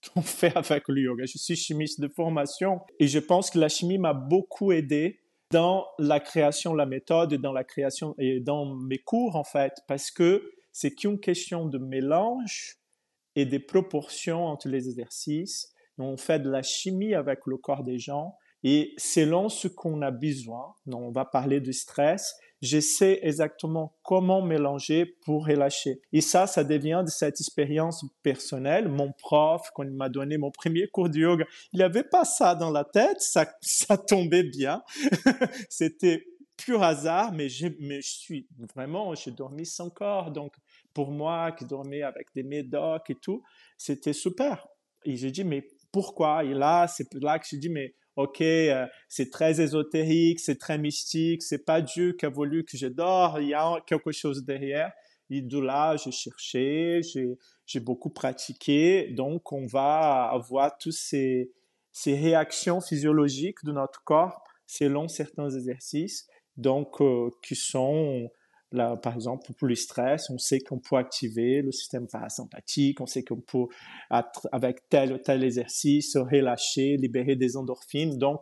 qu'on 0.14 0.23
fait 0.23 0.57
avec 0.57 0.88
le 0.88 1.00
yoga. 1.00 1.25
Je 1.26 1.38
suis 1.38 1.57
chimiste 1.57 2.00
de 2.00 2.09
formation 2.09 2.80
et 2.99 3.09
je 3.09 3.19
pense 3.19 3.50
que 3.50 3.59
la 3.59 3.69
chimie 3.69 3.99
m'a 3.99 4.14
beaucoup 4.14 4.73
aidé 4.73 5.21
dans 5.50 5.87
la 5.99 6.21
création 6.21 6.73
de 6.73 6.78
la 6.78 6.87
méthode 6.87 7.35
dans 7.35 7.52
la 7.52 7.64
création 7.64 8.14
et 8.19 8.40
dans 8.40 8.75
mes 8.75 8.99
cours 8.99 9.37
en 9.37 9.45
fait, 9.45 9.73
parce 9.88 10.11
que 10.11 10.52
c'est 10.73 10.92
qu'une 10.92 11.19
question 11.19 11.66
de 11.66 11.78
mélange 11.78 12.76
et 13.37 13.46
des 13.46 13.60
proportions 13.60 14.46
entre 14.46 14.68
les 14.68 14.88
exercices. 14.88 15.72
On 15.99 16.16
fait 16.16 16.40
de 16.40 16.49
la 16.49 16.62
chimie 16.62 17.14
avec 17.14 17.40
le 17.46 17.58
corps 17.58 17.84
des 17.84 17.99
gens 17.99 18.34
et 18.62 18.94
selon 18.99 19.49
ce 19.49 19.68
qu'on 19.68 20.02
a 20.02 20.10
besoin, 20.10 20.75
on 20.87 21.10
va 21.10 21.25
parler 21.25 21.60
du 21.60 21.72
stress, 21.72 22.37
je 22.60 22.78
sais 22.78 23.18
exactement 23.22 23.96
comment 24.02 24.42
mélanger 24.42 25.06
pour 25.06 25.46
relâcher. 25.46 26.02
Et 26.12 26.20
ça, 26.20 26.46
ça 26.46 26.62
devient 26.62 27.02
de 27.04 27.10
cette 27.10 27.40
expérience 27.40 28.04
personnelle. 28.22 28.88
Mon 28.88 29.12
prof, 29.12 29.70
quand 29.75 29.82
il 29.82 29.92
m'a 29.92 30.10
donné 30.10 30.37
mon 30.37 30.50
premier 30.50 30.88
cours 30.88 31.08
de 31.08 31.20
yoga, 31.20 31.46
il 31.72 31.78
n'avait 31.78 32.04
pas 32.04 32.26
ça 32.26 32.54
dans 32.54 32.70
la 32.70 32.84
tête, 32.84 33.22
ça, 33.22 33.50
ça 33.62 33.96
tombait 33.96 34.44
bien. 34.44 34.82
C'était 35.70 36.26
pur 36.58 36.82
hasard, 36.82 37.32
mais 37.32 37.49
je, 37.49 37.68
mais 37.80 38.02
je 38.02 38.10
suis 38.10 38.46
vraiment, 38.75 39.14
j'ai 39.14 39.30
dormi 39.30 39.64
sans 39.64 39.88
corps. 39.88 40.30
Donc, 40.30 40.52
pour 40.94 41.11
moi, 41.11 41.52
qui 41.52 41.64
dormais 41.64 42.02
avec 42.02 42.28
des 42.35 42.42
médocs 42.42 43.11
et 43.11 43.14
tout, 43.14 43.42
c'était 43.76 44.12
super. 44.12 44.66
Et 45.04 45.16
j'ai 45.16 45.30
dit, 45.30 45.44
mais 45.44 45.66
pourquoi? 45.92 46.44
Et 46.44 46.54
là, 46.54 46.87
c'est 46.88 47.12
là 47.14 47.38
que 47.38 47.47
j'ai 47.49 47.59
dit, 47.59 47.68
mais 47.68 47.94
ok, 48.16 48.40
euh, 48.40 48.87
c'est 49.09 49.30
très 49.30 49.61
ésotérique, 49.61 50.40
c'est 50.40 50.59
très 50.59 50.78
mystique, 50.78 51.42
c'est 51.42 51.64
pas 51.64 51.80
Dieu 51.80 52.12
qui 52.12 52.26
a 52.26 52.28
voulu 52.28 52.64
que 52.64 52.76
je 52.76 52.87
dors, 52.87 53.40
il 53.40 53.49
y 53.49 53.54
a 53.54 53.80
quelque 53.87 54.12
chose 54.12 54.44
derrière. 54.44 54.92
Et 55.30 55.42
de 55.42 55.59
là, 55.61 55.97
j'ai 55.97 56.11
cherché, 56.11 57.00
j'ai 57.66 57.80
beaucoup 57.80 58.11
pratiqué, 58.11 59.12
donc 59.12 59.52
on 59.52 59.64
va 59.66 60.28
avoir 60.32 60.76
toutes 60.76 60.92
ces, 60.92 61.52
ces 61.92 62.16
réactions 62.16 62.80
physiologiques 62.80 63.64
de 63.64 63.73
notre 63.73 64.02
corps 64.02 64.42
selon 64.66 65.06
certains 65.06 65.50
exercices, 65.50 66.26
donc 66.56 67.00
euh, 67.00 67.30
qui 67.42 67.54
sont 67.54 68.28
Là, 68.72 68.96
par 68.96 69.14
exemple, 69.14 69.52
pour 69.52 69.66
le 69.66 69.74
stress, 69.74 70.30
on 70.30 70.38
sait 70.38 70.60
qu'on 70.60 70.78
peut 70.78 70.96
activer 70.96 71.60
le 71.60 71.72
système 71.72 72.06
parasympathique, 72.06 73.00
on 73.00 73.06
sait 73.06 73.24
qu'on 73.24 73.40
peut, 73.40 73.66
avec 74.52 74.88
tel 74.88 75.12
ou 75.12 75.18
tel 75.18 75.42
exercice, 75.42 76.16
relâcher, 76.16 76.96
libérer 76.96 77.34
des 77.34 77.56
endorphines. 77.56 78.16
Donc, 78.16 78.40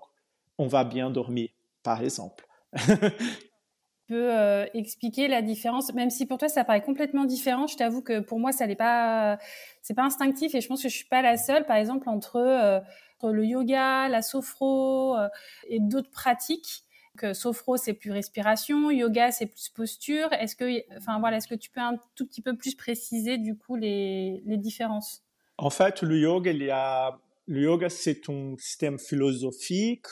on 0.59 0.67
va 0.67 0.85
bien 0.85 1.11
dormir, 1.11 1.49
par 1.83 2.03
exemple. 2.03 2.47
tu 4.09 4.15
peux 4.15 4.33
euh, 4.33 4.67
expliquer 4.75 5.29
la 5.29 5.41
différence, 5.41 5.93
même 5.95 6.11
si 6.11 6.27
pour 6.27 6.39
toi 6.39 6.49
ça 6.49 6.65
paraît 6.65 6.83
complètement 6.83 7.25
différent. 7.25 7.67
Je 7.67 7.77
t'avoue 7.77 8.03
que 8.03 8.21
pour 8.21 8.39
moi 8.39 8.53
ça 8.53 8.67
n'est 8.67 8.77
pas, 8.77 9.39
c'est 9.83 9.95
pas 9.95 10.05
instinctif 10.05 10.55
et 10.55 10.61
je 10.61 10.69
pense 10.69 10.83
que 10.83 10.89
je 10.89 10.97
suis 10.97 11.09
pas 11.09 11.23
la 11.23 11.37
seule. 11.37 11.65
Par 11.65 11.77
exemple 11.77 12.09
entre, 12.09 12.37
euh, 12.37 12.81
le 13.23 13.45
yoga, 13.45 14.09
la 14.09 14.23
sophro 14.23 15.17
euh, 15.17 15.29
et 15.69 15.81
d'autres 15.81 16.11
pratiques, 16.11 16.85
que 17.19 17.35
sophro 17.35 17.77
c'est 17.77 17.93
plus 17.93 18.13
respiration, 18.13 18.91
yoga 18.91 19.31
c'est 19.33 19.47
plus 19.47 19.69
posture. 19.69 20.33
Est-ce 20.33 20.57
que, 20.57 20.97
enfin 20.97 21.19
voilà, 21.21 21.37
est-ce 21.37 21.49
que 21.49 21.55
tu 21.55 21.71
peux 21.71 21.81
un 21.81 21.97
tout 22.15 22.27
petit 22.27 22.41
peu 22.41 22.57
plus 22.57 22.75
préciser 22.75 23.37
du 23.37 23.57
coup 23.57 23.77
les, 23.77 24.43
les 24.47 24.57
différences? 24.57 25.23
En 25.59 25.71
fait, 25.71 26.03
le 26.03 26.17
yoga, 26.19 26.53
le 27.47 27.61
yoga 27.61 27.89
c'est 27.91 28.31
un 28.31 28.55
système 28.59 28.99
philosophique 28.99 30.07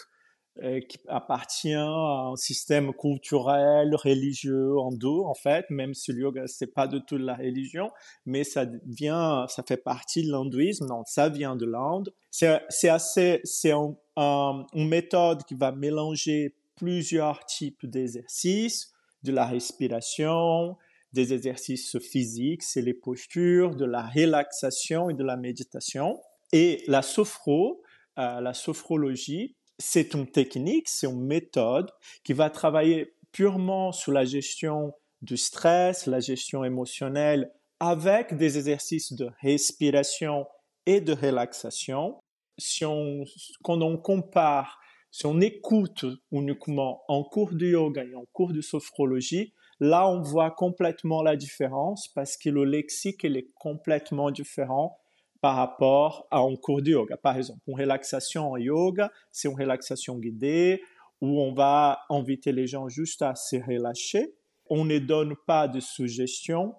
euh, 0.62 0.80
qui 0.80 0.98
appartient 1.06 1.74
à 1.74 2.30
un 2.32 2.36
système 2.36 2.94
culturel, 2.94 3.94
religieux, 3.94 4.72
hindou 4.80 5.24
en 5.26 5.34
fait, 5.34 5.66
même 5.68 5.92
si 5.92 6.12
le 6.12 6.22
yoga 6.22 6.46
c'est 6.46 6.72
pas 6.72 6.86
de 6.86 6.98
tout 6.98 7.18
la 7.18 7.34
religion, 7.34 7.90
mais 8.24 8.42
ça 8.42 8.64
vient, 8.86 9.46
ça 9.48 9.62
fait 9.62 9.76
partie 9.76 10.22
de 10.24 10.30
l'hindouisme, 10.32 10.86
donc 10.86 11.08
ça 11.08 11.28
vient 11.28 11.56
de 11.56 11.66
l'Inde. 11.66 12.10
C'est 12.30 12.58
c'est 12.70 13.72
une 14.16 14.88
méthode 14.88 15.44
qui 15.44 15.54
va 15.54 15.72
mélanger 15.72 16.54
plusieurs 16.76 17.44
types 17.46 17.86
d'exercices, 17.86 18.92
de 19.22 19.32
la 19.32 19.46
respiration, 19.46 20.76
des 21.12 21.32
exercices 21.32 21.98
physiques, 21.98 22.62
c'est 22.62 22.82
les 22.82 22.94
postures, 22.94 23.74
de 23.74 23.84
la 23.84 24.06
relaxation 24.06 25.10
et 25.10 25.14
de 25.14 25.24
la 25.24 25.36
méditation. 25.36 26.20
Et 26.52 26.84
la 26.86 27.02
sophro, 27.02 27.82
euh, 28.18 28.40
la 28.40 28.54
sophrologie, 28.54 29.56
c'est 29.78 30.14
une 30.14 30.30
technique, 30.30 30.88
c'est 30.88 31.06
une 31.06 31.24
méthode 31.24 31.90
qui 32.24 32.32
va 32.32 32.50
travailler 32.50 33.14
purement 33.32 33.92
sur 33.92 34.12
la 34.12 34.24
gestion 34.24 34.92
du 35.22 35.36
stress, 35.36 36.06
la 36.06 36.20
gestion 36.20 36.64
émotionnelle, 36.64 37.50
avec 37.80 38.36
des 38.36 38.56
exercices 38.58 39.12
de 39.12 39.28
respiration 39.40 40.46
et 40.86 41.00
de 41.00 41.12
relaxation. 41.12 42.18
Si 42.58 42.84
on, 42.84 43.24
quand 43.62 43.82
on 43.82 43.98
compare 43.98 44.78
si 45.10 45.26
on 45.26 45.40
écoute 45.40 46.04
uniquement 46.32 47.02
en 47.08 47.24
cours 47.24 47.54
de 47.54 47.66
yoga 47.66 48.04
et 48.04 48.14
en 48.14 48.24
cours 48.32 48.52
de 48.52 48.60
sophrologie, 48.60 49.52
là, 49.80 50.08
on 50.08 50.20
voit 50.20 50.50
complètement 50.50 51.22
la 51.22 51.36
différence 51.36 52.08
parce 52.08 52.36
que 52.36 52.50
le 52.50 52.64
lexique, 52.64 53.24
est 53.24 53.50
complètement 53.54 54.30
différent 54.30 54.98
par 55.40 55.56
rapport 55.56 56.26
à 56.30 56.38
un 56.38 56.56
cours 56.56 56.82
de 56.82 56.90
yoga. 56.90 57.16
Par 57.16 57.36
exemple, 57.36 57.60
une 57.66 57.76
relaxation 57.76 58.50
en 58.52 58.56
yoga, 58.56 59.10
c'est 59.30 59.48
une 59.48 59.58
relaxation 59.58 60.18
guidée 60.18 60.82
où 61.20 61.40
on 61.40 61.52
va 61.52 62.00
inviter 62.10 62.52
les 62.52 62.66
gens 62.66 62.88
juste 62.88 63.22
à 63.22 63.34
se 63.34 63.56
relâcher. 63.56 64.34
On 64.68 64.84
ne 64.84 64.98
donne 64.98 65.34
pas 65.46 65.68
de 65.68 65.80
suggestions, 65.80 66.74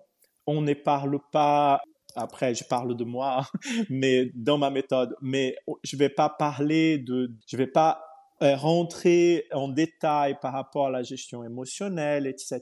on 0.45 0.61
ne 0.61 0.73
parle 0.73 1.19
pas 1.31 1.81
après 2.15 2.55
je 2.55 2.63
parle 2.63 2.95
de 2.95 3.03
moi 3.03 3.45
mais 3.89 4.31
dans 4.33 4.57
ma 4.57 4.69
méthode 4.69 5.15
mais 5.21 5.55
je 5.83 5.95
vais 5.97 6.09
pas 6.09 6.29
parler 6.29 6.97
de 6.97 7.31
je 7.47 7.57
vais 7.57 7.67
pas 7.67 8.06
rentrer 8.41 9.45
en 9.51 9.67
détail 9.67 10.37
par 10.39 10.53
rapport 10.53 10.87
à 10.87 10.91
la 10.91 11.03
gestion 11.03 11.43
émotionnelle, 11.43 12.27
etc. 12.27 12.61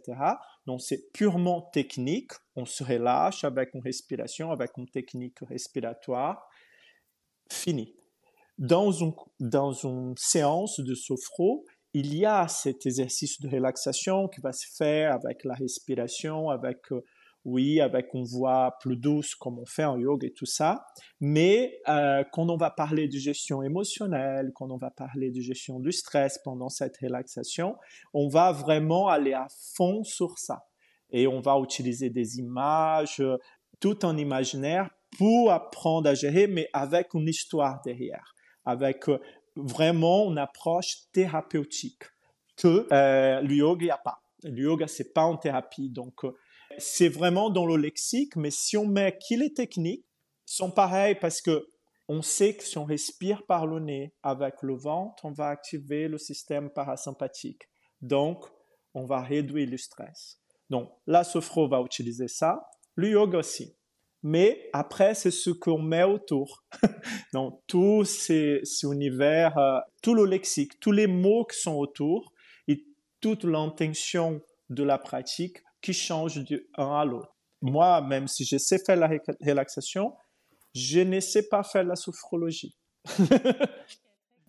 Donc 0.65 0.81
c'est 0.81 1.11
purement 1.11 1.61
technique. 1.73 2.31
On 2.55 2.65
se 2.65 2.83
relâche 2.83 3.43
avec 3.43 3.73
une 3.73 3.81
respiration, 3.81 4.51
avec 4.51 4.71
une 4.77 4.87
technique 4.87 5.39
respiratoire. 5.41 6.47
Fini. 7.51 7.93
Dans, 8.57 8.91
dans 9.39 9.73
une 9.73 10.15
séance 10.17 10.79
de 10.79 10.95
sophro, 10.95 11.65
il 11.93 12.15
y 12.15 12.25
a 12.25 12.47
cet 12.47 12.85
exercice 12.85 13.39
de 13.41 13.49
relaxation 13.49 14.27
qui 14.27 14.41
va 14.41 14.51
se 14.51 14.67
faire 14.75 15.13
avec 15.13 15.43
la 15.43 15.53
respiration, 15.53 16.49
avec 16.49 16.91
euh, 16.91 17.01
oui, 17.45 17.79
avec 17.79 18.13
une 18.15 18.25
voix 18.25 18.75
plus 18.79 18.97
douce 18.97 19.35
comme 19.35 19.59
on 19.59 19.65
fait 19.65 19.85
en 19.85 19.97
yoga 19.97 20.27
et 20.27 20.33
tout 20.33 20.47
ça. 20.47 20.87
Mais 21.21 21.79
euh, 21.87 22.23
quand 22.33 22.49
on 22.49 22.57
va 22.57 22.71
parler 22.71 23.07
de 23.07 23.17
gestion 23.17 23.61
émotionnelle, 23.61 24.51
quand 24.55 24.71
on 24.71 24.77
va 24.77 24.89
parler 24.89 25.29
de 25.29 25.39
gestion 25.39 25.79
du 25.79 25.91
stress 25.91 26.39
pendant 26.43 26.69
cette 26.69 26.97
relaxation, 26.97 27.75
on 28.13 28.27
va 28.27 28.51
vraiment 28.51 29.07
aller 29.07 29.33
à 29.33 29.47
fond 29.75 30.03
sur 30.03 30.39
ça. 30.39 30.65
Et 31.11 31.27
on 31.27 31.39
va 31.39 31.57
utiliser 31.59 32.09
des 32.09 32.39
images, 32.39 33.23
tout 33.79 34.03
en 34.05 34.17
imaginaire 34.17 34.89
pour 35.15 35.51
apprendre 35.51 36.09
à 36.09 36.15
gérer, 36.15 36.47
mais 36.47 36.67
avec 36.73 37.13
une 37.13 37.29
histoire 37.29 37.79
derrière, 37.85 38.33
avec 38.65 39.07
euh, 39.07 39.19
vraiment 39.55 40.31
une 40.31 40.39
approche 40.39 41.11
thérapeutique 41.13 42.03
que 42.57 42.87
euh, 42.91 43.41
le 43.41 43.53
yoga 43.53 43.85
n'y 43.85 43.91
a 43.91 43.97
pas. 43.97 44.19
Le 44.43 44.63
yoga, 44.63 44.87
c'est 44.87 45.13
pas 45.13 45.23
en 45.23 45.37
thérapie. 45.37 45.89
Donc, 45.89 46.25
c'est 46.77 47.09
vraiment 47.09 47.49
dans 47.49 47.65
le 47.65 47.77
lexique, 47.77 48.35
mais 48.35 48.51
si 48.51 48.77
on 48.77 48.85
met 48.85 49.17
qui 49.17 49.37
les 49.37 49.53
techniques 49.53 50.05
sont 50.45 50.71
pareilles 50.71 51.15
parce 51.19 51.41
que 51.41 51.67
on 52.07 52.21
sait 52.21 52.55
que 52.55 52.63
si 52.63 52.77
on 52.77 52.85
respire 52.85 53.45
par 53.45 53.65
le 53.65 53.79
nez 53.79 54.13
avec 54.21 54.61
le 54.61 54.75
ventre, 54.75 55.25
on 55.25 55.31
va 55.31 55.47
activer 55.49 56.07
le 56.07 56.17
système 56.17 56.69
parasympathique. 56.69 57.63
Donc, 58.01 58.45
on 58.93 59.05
va 59.05 59.21
réduire 59.21 59.69
le 59.69 59.77
stress. 59.77 60.39
Donc, 60.69 60.91
la 61.07 61.23
sophro 61.23 61.67
va 61.67 61.81
utiliser 61.81 62.27
ça, 62.27 62.67
le 62.95 63.09
yoga 63.09 63.39
aussi. 63.39 63.75
mais 64.21 64.69
après, 64.73 65.13
c'est 65.13 65.31
ce 65.31 65.51
qu'on 65.51 65.79
met 65.79 66.03
autour. 66.03 66.63
Donc, 67.33 67.61
tout 67.67 68.03
ces, 68.05 68.61
univers, 68.83 69.57
euh, 69.57 69.79
tout 70.01 70.13
le 70.13 70.25
lexique, 70.25 70.79
tous 70.79 70.91
les 70.91 71.07
mots 71.07 71.45
qui 71.45 71.59
sont 71.59 71.75
autour 71.75 72.33
et 72.67 72.85
toute 73.19 73.43
l'intention 73.43 74.41
de 74.69 74.83
la 74.83 74.97
pratique 74.97 75.57
qui 75.85 75.93
change 75.93 76.43
du 76.43 76.67
un 76.77 76.99
à 76.99 77.05
l'autre. 77.05 77.35
Moi, 77.61 78.01
même 78.01 78.27
si 78.27 78.43
je 78.43 78.57
sais 78.57 78.79
faire 78.79 78.95
la 78.95 79.09
relaxation, 79.41 80.13
je 80.73 80.99
ne 80.99 81.19
sais 81.19 81.47
pas 81.47 81.63
faire 81.63 81.83
la 81.83 81.95
sophrologie. 81.95 82.75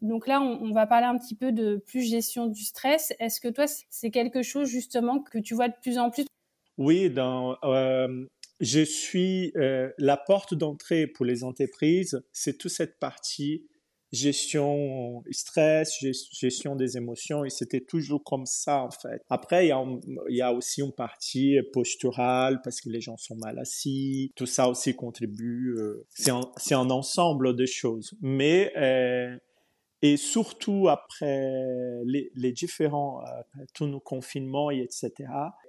Donc 0.02 0.26
là, 0.26 0.40
on, 0.40 0.73
va 0.73 0.87
parler 0.87 1.07
un 1.07 1.19
petit 1.19 1.35
peu 1.35 1.52
de 1.52 1.76
plus 1.87 2.02
gestion 2.02 2.47
du 2.47 2.62
stress. 2.62 3.12
Est-ce 3.19 3.40
que 3.40 3.49
toi, 3.49 3.66
c'est 3.90 4.11
quelque 4.11 4.43
chose 4.43 4.69
justement 4.69 5.21
que 5.21 5.38
tu 5.38 5.55
vois 5.55 5.69
de 5.69 5.75
plus 5.83 5.99
en 5.99 6.11
plus? 6.11 6.26
Oui, 6.78 7.11
dans, 7.11 7.57
euh, 7.64 8.26
je 8.61 8.81
suis 8.81 9.52
euh, 9.57 9.90
la 9.99 10.16
porte 10.16 10.55
d'entrée 10.55 11.07
pour 11.07 11.25
les 11.25 11.45
entreprises, 11.45 12.23
c'est 12.33 12.59
toute 12.59 12.73
cette 12.73 12.99
partie 12.99 13.66
gestion 14.13 15.23
stress, 15.31 15.93
gestion 16.33 16.77
des 16.77 16.97
émotions, 16.97 17.45
et 17.45 17.51
c'était 17.51 17.81
toujours 17.81 18.23
comme 18.25 18.47
ça 18.47 18.83
en 18.83 18.91
fait. 18.91 19.23
Après, 19.29 19.67
il 19.67 20.35
y 20.35 20.43
a, 20.43 20.53
aussi 20.53 20.81
une 20.81 20.93
partie 20.93 21.59
posturale 21.73 22.61
parce 22.63 22.81
que 22.81 22.89
les 22.89 23.01
gens 23.01 23.17
sont 23.17 23.37
mal 23.37 23.59
assis, 23.59 24.33
tout 24.37 24.47
ça 24.47 24.69
aussi 24.69 24.95
contribue. 24.95 25.75
Euh, 25.79 26.07
c'est 26.57 26.75
un, 26.75 26.91
ensemble 26.91 27.57
de 27.57 27.67
choses, 27.67 28.15
mais 28.21 28.73
euh, 28.77 29.37
et 30.03 30.17
surtout 30.17 30.89
après 30.89 31.51
les, 32.05 32.53
différents, 32.53 33.23
euh, 33.23 33.65
tous 33.75 33.87
nos 33.87 34.01
confinements, 34.01 34.71
et 34.71 34.81
etc., 34.81 35.13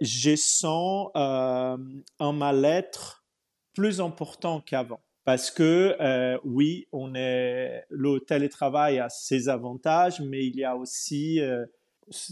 je 0.02 0.36
sens 0.36 1.10
un 1.16 2.34
mal-être 2.34 3.26
plus 3.74 4.00
important 4.02 4.62
qu'avant. 4.62 5.00
Parce 5.28 5.52
que 5.52 5.94
euh, 6.00 6.40
oui, 6.46 6.88
on 6.94 7.14
est, 7.14 7.84
le 7.90 8.20
télétravail 8.20 8.98
a 9.00 9.10
ses 9.10 9.50
avantages, 9.50 10.22
mais 10.22 10.46
il 10.46 10.56
y 10.56 10.64
a 10.64 10.78
aussi 10.78 11.42
euh, 11.42 11.66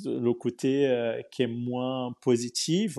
le 0.06 0.32
côté 0.32 0.88
euh, 0.88 1.22
qui 1.30 1.44
est 1.44 1.48
moins 1.48 2.14
positif, 2.22 2.98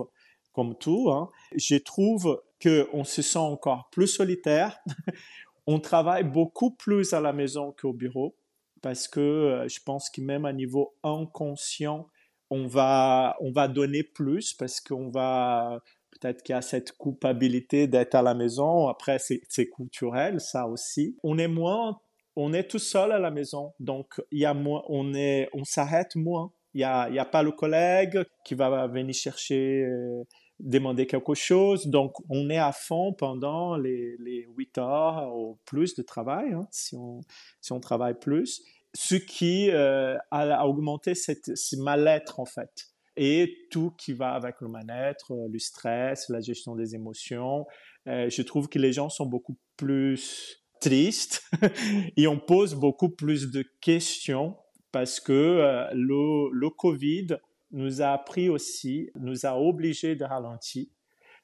comme 0.52 0.76
tout. 0.76 1.10
Hein. 1.10 1.30
Je 1.54 1.76
trouve 1.76 2.42
qu'on 2.62 3.04
se 3.04 3.22
sent 3.22 3.38
encore 3.38 3.88
plus 3.90 4.06
solitaire. 4.06 4.78
on 5.66 5.80
travaille 5.80 6.24
beaucoup 6.24 6.72
plus 6.72 7.14
à 7.14 7.20
la 7.22 7.32
maison 7.32 7.74
qu'au 7.80 7.94
bureau 7.94 8.36
parce 8.82 9.08
que 9.08 9.64
je 9.66 9.80
pense 9.82 10.10
que 10.10 10.20
même 10.20 10.44
à 10.44 10.52
niveau 10.52 10.94
inconscient, 11.04 12.06
on 12.50 12.66
va, 12.66 13.34
on 13.40 13.50
va 13.50 13.66
donner 13.66 14.02
plus 14.02 14.52
parce 14.52 14.78
qu'on 14.78 15.08
va, 15.08 15.82
peut-être 16.18 16.42
qu'il 16.42 16.54
y 16.54 16.58
a 16.58 16.62
cette 16.62 16.96
culpabilité 16.98 17.86
d'être 17.86 18.14
à 18.14 18.22
la 18.22 18.34
maison. 18.34 18.88
Après, 18.88 19.18
c'est 19.18 19.66
culturel, 19.68 20.40
ça 20.40 20.66
aussi. 20.66 21.16
On 21.22 21.38
est 21.38 21.48
moins, 21.48 21.98
on 22.36 22.52
est 22.52 22.68
tout 22.68 22.78
seul 22.78 23.12
à 23.12 23.18
la 23.18 23.30
maison. 23.30 23.72
Donc, 23.80 24.20
il 24.30 24.40
y 24.40 24.44
a 24.44 24.54
moins, 24.54 24.82
on 24.88 25.14
est, 25.14 25.48
on 25.54 25.64
s'arrête 25.64 26.14
moins. 26.16 26.52
Il 26.74 26.78
n'y 26.78 26.84
a, 26.84 27.02
a 27.04 27.24
pas 27.24 27.42
le 27.42 27.52
collègue 27.52 28.22
qui 28.44 28.54
va 28.54 28.86
venir 28.86 29.14
chercher, 29.14 29.84
euh, 29.84 30.24
demander 30.60 31.06
quelque 31.06 31.34
chose. 31.34 31.86
Donc, 31.86 32.12
on 32.28 32.50
est 32.50 32.58
à 32.58 32.72
fond 32.72 33.14
pendant 33.14 33.76
les, 33.76 34.16
les 34.18 34.46
8 34.56 34.78
heures 34.78 35.34
ou 35.34 35.58
plus 35.64 35.94
de 35.94 36.02
travail, 36.02 36.52
hein, 36.52 36.68
si, 36.70 36.94
on, 36.96 37.22
si 37.62 37.72
on 37.72 37.80
travaille 37.80 38.18
plus. 38.18 38.62
Ce 38.94 39.14
qui 39.14 39.70
euh, 39.70 40.16
a, 40.30 40.66
augmenté 40.66 41.14
cette, 41.14 41.56
ce 41.56 41.76
mal-être, 41.76 42.40
en 42.40 42.46
fait. 42.46 42.88
Et 43.16 43.66
tout 43.70 43.92
qui 43.96 44.12
va 44.12 44.32
avec 44.32 44.60
le 44.60 44.68
mal-être, 44.68 45.32
euh, 45.32 45.48
le 45.50 45.58
stress, 45.58 46.28
la 46.28 46.40
gestion 46.40 46.76
des 46.76 46.94
émotions. 46.94 47.66
Euh, 48.06 48.28
je 48.28 48.42
trouve 48.42 48.68
que 48.68 48.78
les 48.78 48.92
gens 48.92 49.08
sont 49.08 49.26
beaucoup 49.26 49.56
plus 49.76 50.62
tristes 50.80 51.42
et 52.16 52.26
on 52.26 52.38
pose 52.38 52.74
beaucoup 52.74 53.08
plus 53.08 53.50
de 53.50 53.64
questions 53.80 54.56
parce 54.92 55.18
que 55.18 55.32
euh, 55.32 55.86
le, 55.94 56.68
Covid 56.70 57.38
nous 57.72 58.02
a 58.02 58.08
appris 58.08 58.50
aussi, 58.50 59.10
nous 59.18 59.46
a 59.46 59.58
obligés 59.58 60.14
de 60.14 60.24
ralentir, 60.24 60.86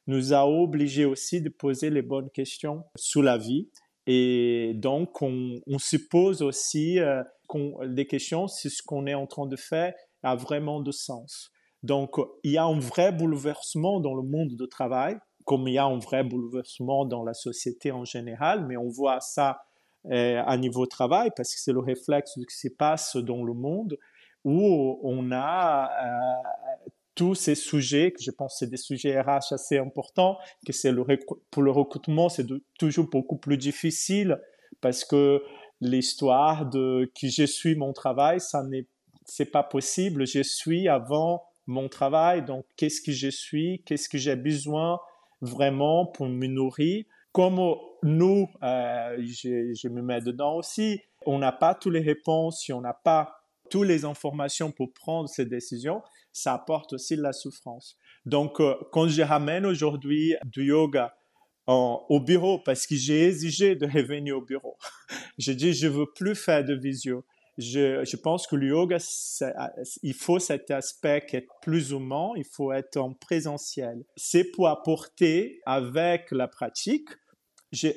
nous 0.07 0.35
a 0.35 0.47
obligés 0.47 1.07
aussi 1.07 1.41
de 1.41 1.49
poser 1.49 1.89
les 1.89 2.03
bonnes 2.03 2.31
questions 2.31 2.85
sur 2.97 3.23
la 3.23 3.39
vie. 3.39 3.71
Et 4.07 4.73
donc, 4.75 5.23
on, 5.23 5.61
se 5.79 5.97
pose 5.97 6.43
aussi 6.43 6.99
des 7.85 8.07
questions 8.07 8.49
si 8.49 8.69
ce 8.69 8.83
qu'on 8.83 9.07
est 9.07 9.15
en 9.15 9.27
train 9.27 9.47
de 9.47 9.57
faire 9.57 9.95
a 10.23 10.35
vraiment 10.35 10.81
de 10.81 10.93
sens. 10.93 11.51
Donc, 11.83 12.17
il 12.45 12.53
y 12.53 12.59
a 12.59 12.65
un 12.65 12.79
vrai 12.79 13.13
bouleversement 13.13 14.01
dans 14.01 14.15
le 14.15 14.23
monde 14.23 14.49
du 14.49 14.69
travail, 14.69 15.19
comme 15.45 15.67
il 15.67 15.75
y 15.75 15.79
a 15.79 15.85
un 15.85 15.99
vrai 15.99 16.23
bouleversement 16.23 17.05
dans 17.05 17.25
la 17.25 17.35
société 17.35 17.91
en 17.91 18.05
général, 18.05 18.67
mais 18.67 18.77
on 18.77 18.89
voit 18.89 19.21
ça 19.21 19.63
euh, 20.11 20.43
à 20.45 20.57
niveau 20.57 20.87
travail 20.87 21.31
parce 21.37 21.55
que 21.55 21.61
c'est 21.61 21.73
le 21.73 21.81
réflexe 21.81 22.37
de 22.37 22.43
ce 22.43 22.47
qui 22.47 22.69
se 22.69 22.75
passe 22.75 23.17
dans 23.17 23.45
le 23.45 23.55
monde 23.55 23.99
où 24.45 24.99
on 25.05 25.31
a 25.31 25.91
euh, 25.91 26.91
tous 27.15 27.35
ces 27.35 27.55
sujets, 27.55 28.13
que 28.13 28.23
je 28.23 28.31
pense 28.31 28.57
c'est 28.59 28.69
des 28.69 28.77
sujets 28.77 29.21
RH 29.21 29.53
assez 29.53 29.79
importants, 29.79 30.39
que 30.67 30.73
c'est 30.73 30.91
le 30.91 31.05
pour 31.51 31.63
le 31.63 31.71
recrutement, 31.71 32.29
c'est 32.29 32.47
toujours 32.79 33.09
beaucoup 33.09 33.37
plus 33.37 33.59
difficile 33.59 34.41
parce 34.81 35.05
que 35.05 35.43
l'histoire 35.81 36.69
de 36.69 37.11
qui 37.15 37.31
je 37.31 37.45
suis 37.45 37.77
mon 37.77 37.93
travail, 37.93 38.41
ça 38.41 38.63
n'est 38.65 38.87
c'est 39.25 39.51
pas 39.51 39.63
possible. 39.63 40.27
Je 40.27 40.43
suis 40.43 40.89
avant 40.89 41.45
mon 41.67 41.89
travail, 41.89 42.45
donc 42.45 42.65
qu'est-ce 42.77 43.01
que 43.01 43.13
je 43.13 43.29
suis, 43.29 43.83
qu'est-ce 43.85 44.09
que 44.09 44.19
j'ai 44.19 44.37
besoin 44.37 44.99
vraiment 45.43 46.07
pour 46.07 46.29
me 46.29 46.47
nourrir. 46.47 47.05
Comme 47.33 47.61
nous, 48.03 48.49
euh, 48.63 49.17
je, 49.21 49.89
me 49.89 50.03
mets 50.03 50.21
dedans 50.21 50.57
aussi, 50.57 51.01
on 51.27 51.39
n'a 51.39 51.53
pas 51.53 51.75
toutes 51.75 51.95
les 51.95 52.01
réponses, 52.01 52.69
on 52.71 52.81
n'a 52.81 52.93
pas 52.93 53.35
toutes 53.71 53.87
les 53.87 54.05
informations 54.05 54.71
pour 54.71 54.93
prendre 54.93 55.29
ces 55.29 55.47
décisions, 55.47 56.03
ça 56.33 56.55
apporte 56.55 56.93
aussi 56.93 57.17
de 57.17 57.23
la 57.23 57.33
souffrance. 57.33 57.97
Donc, 58.27 58.61
euh, 58.61 58.75
quand 58.93 59.09
je 59.09 59.23
ramène 59.23 59.67
aujourd'hui 59.67 60.35
du 60.45 60.65
yoga 60.65 61.15
au 61.67 62.21
bureau, 62.21 62.59
parce 62.59 62.87
que 62.87 62.97
j'ai 62.97 63.29
exigé 63.29 63.77
de 63.77 63.87
revenir 63.99 64.37
au 64.37 64.43
bureau, 64.43 64.77
je 65.39 65.53
dis, 65.53 65.73
je 65.73 65.89
veux 65.89 66.07
plus 66.15 66.35
faire 66.35 66.65
de 66.65 66.75
visio. 66.75 67.25
Je, 67.59 68.17
pense 68.17 68.47
que 68.47 68.57
le 68.57 68.69
yoga, 68.69 68.99
il 70.03 70.15
faut 70.15 70.39
cet 70.39 70.71
aspect 70.71 71.25
qui 71.29 71.37
est 71.37 71.47
plus 71.61 71.91
humain, 71.91 72.31
il 72.37 72.45
faut 72.45 72.73
être 72.73 72.97
en 72.97 73.13
présentiel. 73.13 74.05
C'est 74.17 74.45
pour 74.45 74.69
apporter 74.69 75.61
avec 75.67 76.31
la 76.31 76.49
pratique 76.49 77.09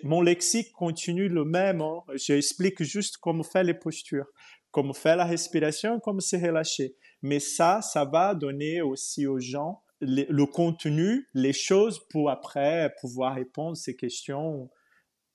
mon 0.03 0.21
lexique 0.21 0.71
continue 0.71 1.27
le 1.27 1.43
même. 1.43 1.81
Hein. 1.81 1.99
J'explique 2.13 2.81
juste 2.81 3.17
comment 3.17 3.43
faire 3.43 3.65
les 3.65 3.73
postures 3.73 4.27
comme 4.75 4.93
faire 4.93 5.15
la 5.15 5.23
respiration, 5.23 6.01
comme 6.01 6.19
se 6.19 6.35
relâcher. 6.35 6.97
Mais 7.21 7.39
ça, 7.39 7.81
ça 7.81 8.03
va 8.03 8.35
donner 8.35 8.81
aussi 8.81 9.25
aux 9.25 9.39
gens 9.39 9.81
le, 10.01 10.43
contenu, 10.43 11.29
les 11.33 11.53
choses 11.53 12.05
pour 12.09 12.29
après 12.29 12.93
pouvoir 12.99 13.35
répondre 13.35 13.71
à 13.71 13.75
ces 13.75 13.95
questions, 13.95 14.69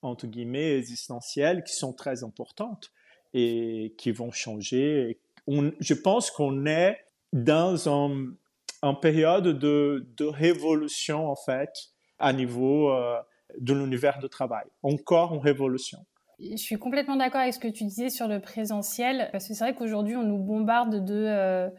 entre 0.03 0.27
guillemets, 0.27 0.77
existentielles 0.77 1.63
qui 1.63 1.73
sont 1.73 1.91
très 1.91 2.23
importantes 2.23 2.91
et 3.33 3.93
qui 3.97 4.11
vont 4.11 4.31
changer. 4.31 5.19
je 5.47 5.93
pense 5.93 6.31
qu'on 6.31 6.65
est 6.65 6.97
dans 7.33 7.89
un, 7.89 8.33
une 8.83 8.99
période 8.99 9.59
de, 9.59 10.25
révolution, 10.25 11.29
en 11.29 11.35
fait, 11.35 11.71
à 12.19 12.33
niveau 12.33 12.91
euh, 12.91 13.17
de 13.59 13.73
l'univers 13.73 14.19
de 14.19 14.27
travail. 14.27 14.65
Encore 14.83 15.33
une 15.33 15.41
révolution. 15.41 15.99
Je 16.39 16.55
suis 16.55 16.77
complètement 16.77 17.15
d'accord 17.15 17.41
avec 17.41 17.53
ce 17.53 17.59
que 17.59 17.67
tu 17.67 17.83
disais 17.83 18.09
sur 18.09 18.27
le 18.27 18.39
présentiel, 18.39 19.29
parce 19.31 19.47
que 19.47 19.53
c'est 19.53 19.63
vrai 19.63 19.75
qu'aujourd'hui, 19.75 20.15
on 20.15 20.23
nous 20.23 20.39
bombarde 20.39 21.05
de, 21.05 21.25
euh, 21.27 21.69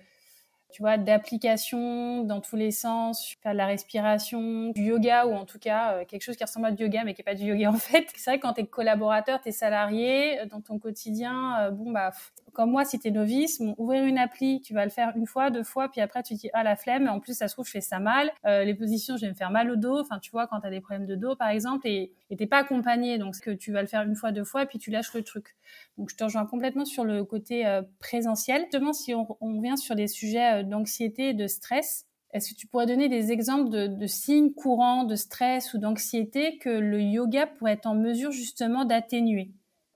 tu 0.73 0.83
vois, 0.83 0.97
d'applications 0.97 2.25
dans 2.25 2.41
tous 2.41 2.57
les 2.57 2.71
sens, 2.71 3.37
faire 3.43 3.53
de 3.53 3.59
la 3.59 3.67
respiration, 3.67 4.71
du 4.71 4.83
yoga, 4.83 5.27
ou 5.27 5.35
en 5.35 5.45
tout 5.45 5.59
cas, 5.59 5.93
euh, 5.93 6.05
quelque 6.05 6.23
chose 6.23 6.37
qui 6.37 6.45
ressemble 6.45 6.67
à 6.67 6.73
du 6.73 6.85
yoga, 6.85 7.05
mais 7.05 7.15
qui 7.15 7.21
n'est 7.21 7.25
pas 7.25 7.35
du 7.35 7.45
yoga 7.45 7.71
en 7.73 7.79
fait. 7.79 8.07
C'est 8.17 8.31
vrai 8.31 8.39
que 8.39 8.43
quand 8.43 8.55
tu 8.55 8.63
es 8.63 8.67
collaborateur, 8.67 9.41
tu 9.43 9.51
es 9.51 9.53
salarié, 9.53 10.39
dans 10.51 10.61
ton 10.61 10.79
quotidien, 10.79 11.71
bon, 11.71 11.93
bah, 11.93 12.13
comme 12.53 12.71
moi, 12.71 12.85
si 12.85 12.99
tu 12.99 13.09
es 13.09 13.11
novice, 13.11 13.61
ouvrir 13.79 14.05
une 14.05 14.19
appli, 14.19 14.61
tu 14.61 14.75
vas 14.75 14.85
le 14.85 14.91
faire 14.91 15.13
une 15.17 15.27
fois, 15.27 15.51
deux 15.51 15.63
fois, 15.63 15.89
puis 15.89 16.01
après 16.01 16.23
tu 16.23 16.35
dis 16.35 16.51
ah 16.53 16.63
la 16.63 16.77
flemme. 16.77 17.09
En 17.09 17.21
plus, 17.21 17.37
ça 17.37 17.49
se 17.49 17.55
trouve, 17.55 17.67
je 17.67 17.73
fais 17.73 17.81
ça 17.81 17.99
mal. 17.99 18.31
Euh, 18.47 18.65
les 18.65 18.75
positions, 18.75 19.17
je 19.17 19.23
vais 19.23 19.31
me 19.31 19.37
faire 19.37 19.51
mal 19.51 19.71
au 19.71 19.77
dos. 19.77 20.01
Enfin, 20.01 20.19
tu 20.19 20.31
vois, 20.31 20.47
quand 20.47 20.61
tu 20.61 20.67
as 20.67 20.71
des 20.71 20.81
problèmes 20.81 21.07
de 21.07 21.15
dos, 21.15 21.35
par 21.37 21.49
exemple, 21.49 21.87
et 21.87 22.13
t'es 22.37 22.47
pas 22.47 22.59
accompagné, 22.59 23.19
donc 23.19 23.35
que 23.41 23.51
tu 23.51 23.73
vas 23.73 23.83
le 23.83 23.89
faire 23.89 24.03
une 24.03 24.17
fois, 24.17 24.33
deux 24.33 24.45
fois, 24.45 24.67
puis 24.67 24.79
tu 24.79 24.91
lâches 24.91 25.13
le 25.15 25.23
truc. 25.23 25.57
Donc, 25.99 26.11
je 26.11 26.17
te 26.17 26.25
rejoins 26.25 26.47
complètement 26.47 26.85
sur 26.85 27.05
le 27.05 27.25
côté 27.25 27.67
euh, 27.67 27.83
présentiel. 27.99 28.63
Justement, 28.63 28.93
si 28.93 29.15
on, 29.15 29.37
on, 29.41 29.61
vient 29.61 29.77
sur 29.77 29.95
des 29.95 30.09
sujets 30.09 30.61
euh, 30.61 30.63
d'anxiété 30.63 31.31
et 31.31 31.35
de 31.35 31.47
stress, 31.47 32.07
est-ce 32.33 32.53
que 32.53 32.59
tu 32.59 32.67
pourrais 32.67 32.87
donner 32.87 33.09
des 33.09 33.31
exemples 33.31 33.71
de, 33.71 33.87
de 33.89 34.07
signes 34.07 34.53
courants 34.53 35.05
de 35.05 35.17
stress 35.17 35.75
ou 35.75 35.79
d'anxiété 35.79 36.57
que 36.59 36.71
le 36.71 37.01
yoga 37.03 37.47
pourrait 37.47 37.73
être 37.73 37.87
en 37.87 37.95
mesure 37.95 38.31
justement 38.31 38.85
d'atténuer? 38.85 39.53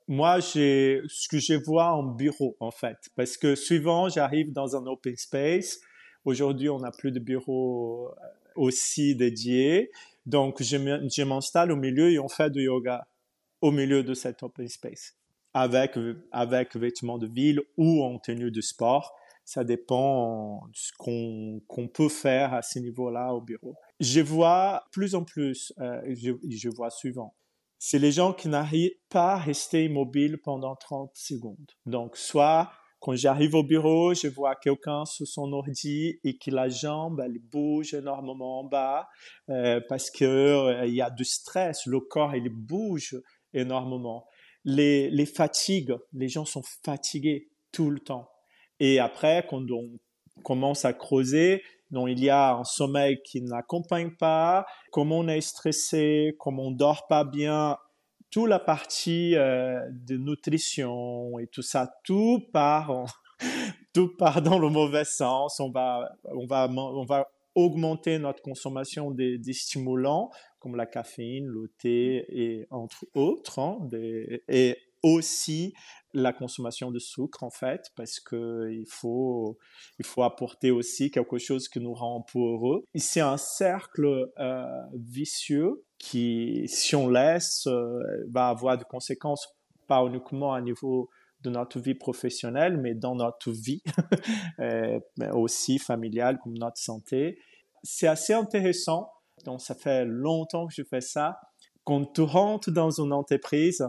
Moi, 0.08 0.38
j'ai 0.40 1.02
ce 1.08 1.28
que 1.28 1.38
je 1.38 1.54
vois 1.54 1.92
en 1.92 2.02
bureau, 2.04 2.56
en 2.60 2.70
fait, 2.70 2.96
parce 3.16 3.36
que 3.36 3.54
souvent, 3.54 4.08
j'arrive 4.08 4.52
dans 4.52 4.76
un 4.76 4.86
open 4.86 5.16
space. 5.16 5.80
Aujourd'hui, 6.24 6.68
on 6.68 6.78
n'a 6.78 6.90
plus 6.92 7.12
de 7.12 7.18
bureau 7.18 8.08
euh, 8.08 8.12
aussi 8.56 9.16
dédié, 9.16 9.90
Donc, 10.24 10.62
je 10.62 11.22
m'installe 11.22 11.72
au 11.72 11.76
milieu 11.76 12.10
et 12.10 12.18
on 12.18 12.28
fait 12.28 12.50
du 12.50 12.62
yoga 12.62 13.06
au 13.60 13.70
milieu 13.70 14.02
de 14.02 14.14
cet 14.14 14.42
open 14.42 14.68
space 14.68 15.14
avec, 15.54 15.94
avec 16.32 16.76
vêtements 16.76 17.18
de 17.18 17.26
ville 17.26 17.60
ou 17.76 18.02
en 18.02 18.18
tenue 18.18 18.50
de 18.50 18.60
sport. 18.60 19.14
Ça 19.44 19.64
dépend 19.64 20.66
de 20.66 20.76
ce 20.76 20.92
qu'on 20.98 21.88
peut 21.88 22.08
faire 22.08 22.52
à 22.52 22.62
ce 22.62 22.78
niveau-là 22.78 23.32
au 23.32 23.40
bureau. 23.40 23.74
Je 24.00 24.20
vois 24.20 24.84
plus 24.92 25.14
en 25.14 25.24
plus, 25.24 25.72
euh, 25.78 26.00
je, 26.08 26.32
je 26.48 26.68
vois 26.68 26.90
suivant 26.90 27.34
c'est 27.78 27.98
les 27.98 28.12
gens 28.12 28.32
qui 28.32 28.48
n'arrivent 28.48 28.92
pas 29.08 29.34
à 29.34 29.38
rester 29.38 29.84
immobiles 29.84 30.38
pendant 30.42 30.76
30 30.76 31.10
secondes. 31.14 31.72
Donc, 31.84 32.16
soit 32.16 32.70
quand 33.00 33.14
j'arrive 33.14 33.54
au 33.54 33.62
bureau, 33.62 34.14
je 34.14 34.28
vois 34.28 34.56
quelqu'un 34.56 35.04
sur 35.04 35.26
son 35.26 35.52
ordi 35.52 36.18
et 36.24 36.38
que 36.38 36.50
la 36.50 36.68
jambe, 36.68 37.20
elle 37.24 37.38
bouge 37.38 37.94
énormément 37.94 38.60
en 38.60 38.64
bas 38.64 39.08
euh, 39.50 39.80
parce 39.88 40.10
qu'il 40.10 40.26
euh, 40.26 40.86
y 40.86 41.02
a 41.02 41.10
du 41.10 41.24
stress, 41.24 41.86
le 41.86 42.00
corps, 42.00 42.34
il 42.34 42.48
bouge 42.48 43.16
énormément. 43.52 44.26
Les, 44.64 45.10
les 45.10 45.26
fatigues, 45.26 45.94
les 46.14 46.28
gens 46.28 46.44
sont 46.44 46.64
fatigués 46.84 47.50
tout 47.70 47.90
le 47.90 48.00
temps. 48.00 48.28
Et 48.80 48.98
après, 48.98 49.46
quand 49.48 49.62
on 49.70 49.98
commence 50.42 50.84
à 50.84 50.92
creuser, 50.92 51.62
donc 51.90 52.08
il 52.10 52.22
y 52.22 52.30
a 52.30 52.54
un 52.54 52.64
sommeil 52.64 53.20
qui 53.22 53.42
n'accompagne 53.42 54.10
pas, 54.16 54.66
comme 54.90 55.12
on 55.12 55.28
est 55.28 55.40
stressé, 55.40 56.34
comme 56.38 56.58
on 56.58 56.70
dort 56.70 57.06
pas 57.06 57.24
bien, 57.24 57.76
toute 58.30 58.48
la 58.48 58.58
partie 58.58 59.36
euh, 59.36 59.80
de 59.90 60.16
nutrition 60.16 61.38
et 61.38 61.46
tout 61.46 61.62
ça, 61.62 61.92
tout 62.04 62.42
part, 62.52 63.04
tout 63.94 64.16
part 64.16 64.42
dans 64.42 64.58
le 64.58 64.68
mauvais 64.68 65.04
sens. 65.04 65.60
On 65.60 65.70
va, 65.70 66.10
on 66.24 66.46
va, 66.46 66.68
on 66.68 67.04
va 67.04 67.28
augmenter 67.54 68.18
notre 68.18 68.42
consommation 68.42 69.10
des, 69.10 69.40
stimulants 69.52 70.30
comme 70.58 70.76
la 70.76 70.86
caféine, 70.86 71.46
le 71.46 71.72
thé 71.78 72.26
et 72.28 72.66
entre 72.70 73.06
autres, 73.14 73.58
hein, 73.58 73.78
aussi 75.06 75.72
la 76.12 76.32
consommation 76.32 76.90
de 76.90 76.98
sucre 76.98 77.42
en 77.44 77.50
fait 77.50 77.90
parce 77.94 78.18
que 78.18 78.70
il 78.72 78.86
faut 78.88 79.58
il 79.98 80.04
faut 80.04 80.22
apporter 80.22 80.70
aussi 80.70 81.10
quelque 81.10 81.38
chose 81.38 81.68
qui 81.68 81.78
nous 81.78 81.94
rend 81.94 82.24
heureux. 82.34 82.84
C'est 82.94 83.20
un 83.20 83.36
cercle 83.36 84.32
euh, 84.38 84.64
vicieux 84.94 85.84
qui 85.98 86.64
si 86.66 86.96
on 86.96 87.08
laisse 87.08 87.66
euh, 87.66 88.00
va 88.30 88.48
avoir 88.48 88.76
des 88.76 88.84
conséquences 88.84 89.46
pas 89.86 90.04
uniquement 90.04 90.54
à 90.54 90.60
niveau 90.60 91.08
de 91.42 91.50
notre 91.50 91.78
vie 91.78 91.94
professionnelle 91.94 92.78
mais 92.78 92.94
dans 92.94 93.14
notre 93.14 93.52
vie 93.52 93.82
euh, 94.60 94.98
aussi 95.32 95.78
familiale 95.78 96.38
comme 96.42 96.56
notre 96.58 96.78
santé. 96.78 97.38
C'est 97.82 98.08
assez 98.08 98.32
intéressant. 98.32 99.10
Donc 99.44 99.60
ça 99.60 99.74
fait 99.74 100.04
longtemps 100.04 100.66
que 100.66 100.74
je 100.74 100.82
fais 100.82 101.02
ça. 101.02 101.38
Quand 101.84 102.04
tu 102.14 102.22
rentres 102.22 102.72
dans 102.72 102.90
une 102.90 103.12
entreprise, 103.12 103.86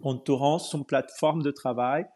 rend 0.00 0.58
son 0.58 0.84
plateforme 0.84 1.42
de 1.42 1.50
travail. 1.50 2.06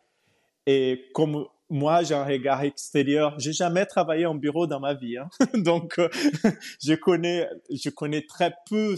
Et 0.66 1.06
comme 1.14 1.46
moi, 1.72 2.02
j'ai 2.02 2.14
un 2.14 2.24
regard 2.24 2.62
extérieur, 2.62 3.34
j'ai 3.38 3.54
jamais 3.54 3.86
travaillé 3.86 4.26
en 4.26 4.34
bureau 4.34 4.66
dans 4.66 4.78
ma 4.78 4.92
vie, 4.92 5.16
hein. 5.16 5.30
donc 5.54 5.98
euh, 5.98 6.08
je 6.84 6.92
connais, 6.94 7.48
je 7.70 7.88
connais 7.88 8.26
très 8.26 8.54
peu 8.68 8.94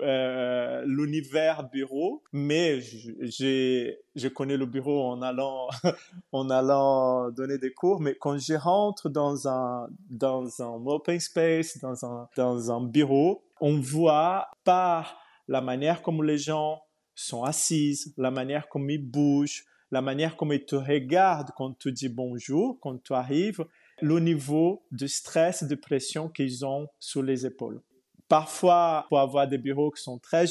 euh, 0.00 0.82
l'univers 0.86 1.68
bureau, 1.68 2.22
mais 2.32 2.80
j'ai, 3.20 3.98
je 4.16 4.28
connais 4.28 4.56
le 4.56 4.64
bureau 4.64 5.04
en 5.04 5.20
allant, 5.20 5.68
en 6.32 6.48
allant 6.48 7.30
donner 7.30 7.58
des 7.58 7.74
cours. 7.74 8.00
Mais 8.00 8.16
quand 8.18 8.38
je 8.38 8.54
rentre 8.54 9.10
dans 9.10 9.46
un 9.46 9.88
dans 10.08 10.62
un 10.62 10.86
open 10.86 11.20
space, 11.20 11.78
dans 11.82 12.06
un 12.06 12.28
dans 12.38 12.72
un 12.72 12.80
bureau, 12.80 13.44
on 13.60 13.78
voit 13.80 14.48
par 14.64 15.18
la 15.46 15.60
manière 15.60 16.00
comme 16.00 16.24
les 16.24 16.38
gens 16.38 16.80
sont 17.18 17.42
assises, 17.42 18.14
la 18.16 18.30
manière 18.30 18.68
comme 18.68 18.88
ils 18.90 18.98
bougent, 19.02 19.64
la 19.90 20.00
manière 20.00 20.36
comme 20.36 20.52
ils 20.52 20.64
te 20.64 20.76
regardent 20.76 21.50
quand 21.56 21.76
tu 21.78 21.92
dis 21.92 22.08
bonjour, 22.08 22.78
quand 22.80 23.02
tu 23.02 23.12
arrives, 23.12 23.64
le 24.00 24.20
niveau 24.20 24.84
de 24.92 25.06
stress, 25.06 25.64
de 25.64 25.74
pression 25.74 26.28
qu'ils 26.28 26.64
ont 26.64 26.86
sur 27.00 27.22
les 27.22 27.44
épaules. 27.44 27.80
Parfois, 28.28 29.06
pour 29.08 29.18
avoir 29.18 29.48
des 29.48 29.58
bureaux 29.58 29.90
qui 29.90 30.02
sont 30.02 30.18
très 30.18 30.46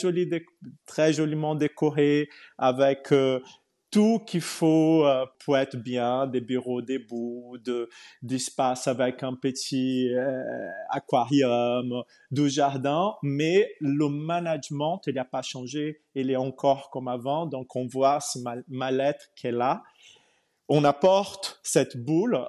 joliment 1.14 1.56
décorés, 1.56 2.28
avec 2.58 3.12
euh, 3.12 3.40
tout 3.98 4.20
qu'il 4.20 4.42
faut 4.42 5.08
euh, 5.08 5.26
pour 5.44 5.58
être 5.58 5.76
bien, 5.76 6.28
des 6.28 6.40
bureaux 6.40 6.84
debout, 6.84 7.58
de, 7.66 7.90
d'espace 8.22 8.88
avec 8.88 9.24
un 9.24 9.34
petit 9.34 10.14
euh, 10.14 10.44
aquarium, 10.92 12.04
du 12.30 12.48
jardin, 12.48 13.16
mais 13.24 13.74
le 13.80 14.08
management, 14.08 15.02
il 15.08 15.16
n'a 15.16 15.26
pas 15.26 15.42
changé, 15.42 16.04
il 16.14 16.30
est 16.30 16.36
encore 16.36 16.92
comme 16.92 17.08
avant, 17.08 17.48
donc 17.48 17.76
on 17.76 17.88
voit 17.88 18.20
ce 18.20 18.38
mal-être 18.68 19.32
qu'elle 19.36 19.62
a. 19.62 19.82
On 20.70 20.84
apporte 20.84 21.60
cette 21.64 21.98
boule, 21.98 22.48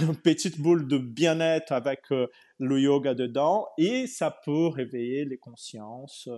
une 0.00 0.16
petite 0.24 0.60
boule 0.60 0.88
de 0.88 0.98
bien-être 0.98 1.70
avec 1.70 2.00
euh, 2.10 2.26
le 2.58 2.80
yoga 2.80 3.14
dedans, 3.14 3.68
et 3.78 4.08
ça 4.08 4.36
peut 4.44 4.66
réveiller 4.66 5.24
les 5.24 5.38
consciences 5.38 6.28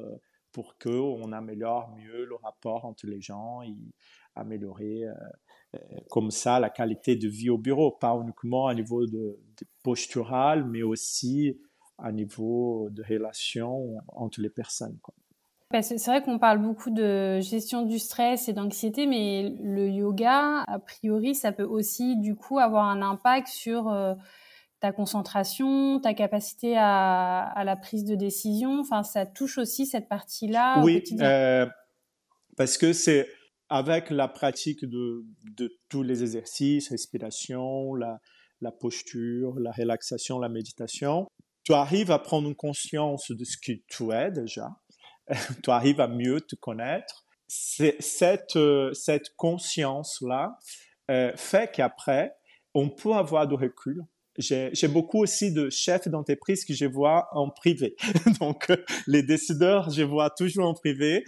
pour 0.52 0.76
qu'on 0.76 1.32
améliore 1.32 1.88
mieux 1.96 2.26
le 2.26 2.34
rapport 2.34 2.84
entre 2.84 3.06
les 3.06 3.22
gens. 3.22 3.62
Améliorer 4.34 5.04
euh, 5.04 5.14
euh, 5.74 5.78
comme 6.10 6.30
ça 6.30 6.60
la 6.60 6.70
qualité 6.70 7.16
de 7.16 7.28
vie 7.28 7.50
au 7.50 7.58
bureau, 7.58 7.90
pas 7.90 8.14
uniquement 8.20 8.66
à 8.66 8.74
niveau 8.74 9.06
de, 9.06 9.38
postural, 9.82 10.64
mais 10.64 10.82
aussi 10.82 11.58
à 11.98 12.12
niveau 12.12 12.88
de 12.90 13.02
relation 13.02 13.96
entre 14.08 14.40
les 14.40 14.50
personnes. 14.50 14.98
C'est 15.80 16.04
vrai 16.04 16.22
qu'on 16.22 16.38
parle 16.38 16.58
beaucoup 16.58 16.90
de 16.90 17.40
gestion 17.40 17.82
du 17.82 17.98
stress 17.98 18.48
et 18.48 18.52
d'anxiété, 18.52 19.06
mais 19.06 19.54
le 19.62 19.88
yoga, 19.88 20.64
a 20.66 20.78
priori, 20.78 21.34
ça 21.34 21.50
peut 21.50 21.64
aussi 21.64 22.18
du 22.18 22.34
coup 22.34 22.58
avoir 22.58 22.84
un 22.88 23.00
impact 23.00 23.48
sur 23.48 23.88
euh, 23.88 24.14
ta 24.80 24.92
concentration, 24.92 25.98
ta 26.00 26.12
capacité 26.12 26.76
à, 26.76 27.62
la 27.64 27.76
prise 27.76 28.04
de 28.04 28.14
décision. 28.14 28.80
Enfin, 28.80 29.02
ça 29.02 29.24
touche 29.24 29.56
aussi 29.56 29.86
cette 29.86 30.08
partie-là. 30.08 30.82
Oui, 30.84 31.02
parce 32.58 32.76
que 32.76 32.92
c'est 32.92 33.26
avec 33.72 34.10
la 34.10 34.28
pratique 34.28 34.84
de, 34.84 35.24
tous 35.88 36.02
les 36.02 36.22
exercices, 36.22 36.90
respiration, 36.90 37.94
la, 37.94 38.20
posture, 38.70 39.58
la 39.58 39.72
relaxation, 39.72 40.38
la 40.38 40.50
méditation, 40.50 41.26
tu 41.64 41.72
arrives 41.72 42.10
à 42.10 42.18
prendre 42.18 42.52
conscience 42.52 43.30
de 43.30 43.44
ce 43.44 43.56
qui 43.56 43.82
tu 43.88 44.12
es 44.12 44.30
déjà, 44.30 44.68
tu 45.64 45.70
arrives 45.70 46.02
à 46.02 46.06
mieux 46.06 46.42
te 46.42 46.54
connaître. 46.54 47.24
Cette, 47.48 48.58
cette 48.92 49.34
conscience-là 49.36 50.58
euh, 51.10 51.32
fait 51.36 51.72
qu'après, 51.72 52.34
on 52.74 52.90
peut 52.90 53.14
avoir 53.14 53.48
du 53.48 53.54
recul. 53.54 54.02
J'ai 54.36 54.88
beaucoup 54.88 55.22
aussi 55.22 55.50
de 55.50 55.70
chefs 55.70 56.08
d'entreprise 56.08 56.66
que 56.66 56.74
je 56.74 56.84
vois 56.84 57.28
en 57.32 57.48
privé. 57.48 57.96
Donc, 58.40 58.70
les 59.06 59.22
décideurs, 59.22 59.88
je 59.90 60.02
vois 60.02 60.28
toujours 60.28 60.66
en 60.66 60.74
privé. 60.74 61.24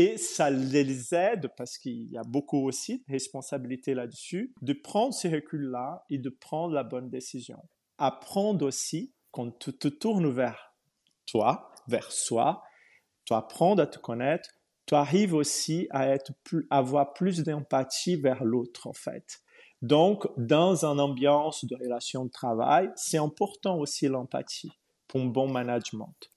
Et 0.00 0.16
ça 0.16 0.48
les 0.48 1.14
aide, 1.14 1.50
parce 1.58 1.76
qu'il 1.76 2.10
y 2.10 2.16
a 2.16 2.22
beaucoup 2.22 2.66
aussi 2.66 3.00
de 3.00 3.12
responsabilité 3.12 3.92
là-dessus, 3.92 4.54
de 4.62 4.72
prendre 4.72 5.12
ces 5.12 5.28
reculs-là 5.28 6.06
et 6.08 6.16
de 6.16 6.30
prendre 6.30 6.72
la 6.72 6.84
bonne 6.84 7.10
décision. 7.10 7.58
Apprendre 7.98 8.64
aussi, 8.64 9.12
quand 9.30 9.58
tu 9.58 9.76
te 9.76 9.88
tournes 9.88 10.30
vers 10.30 10.74
toi, 11.26 11.70
vers 11.86 12.10
soi, 12.12 12.62
tu 13.26 13.34
apprends 13.34 13.76
à 13.76 13.86
te 13.86 13.98
connaître, 13.98 14.48
tu 14.86 14.94
arrives 14.94 15.34
aussi 15.34 15.86
à 15.90 16.08
être 16.08 16.32
avoir 16.70 17.12
plus 17.12 17.42
d'empathie 17.42 18.16
vers 18.16 18.42
l'autre, 18.42 18.86
en 18.86 18.94
fait. 18.94 19.40
Donc, 19.82 20.26
dans 20.38 20.86
une 20.86 20.98
ambiance 20.98 21.66
de 21.66 21.76
relation 21.76 22.24
de 22.24 22.30
travail, 22.30 22.88
c'est 22.96 23.18
important 23.18 23.76
aussi 23.76 24.08
l'empathie 24.08 24.72
pour 25.08 25.20
un 25.20 25.26
bon 25.26 25.52
management 25.52 26.29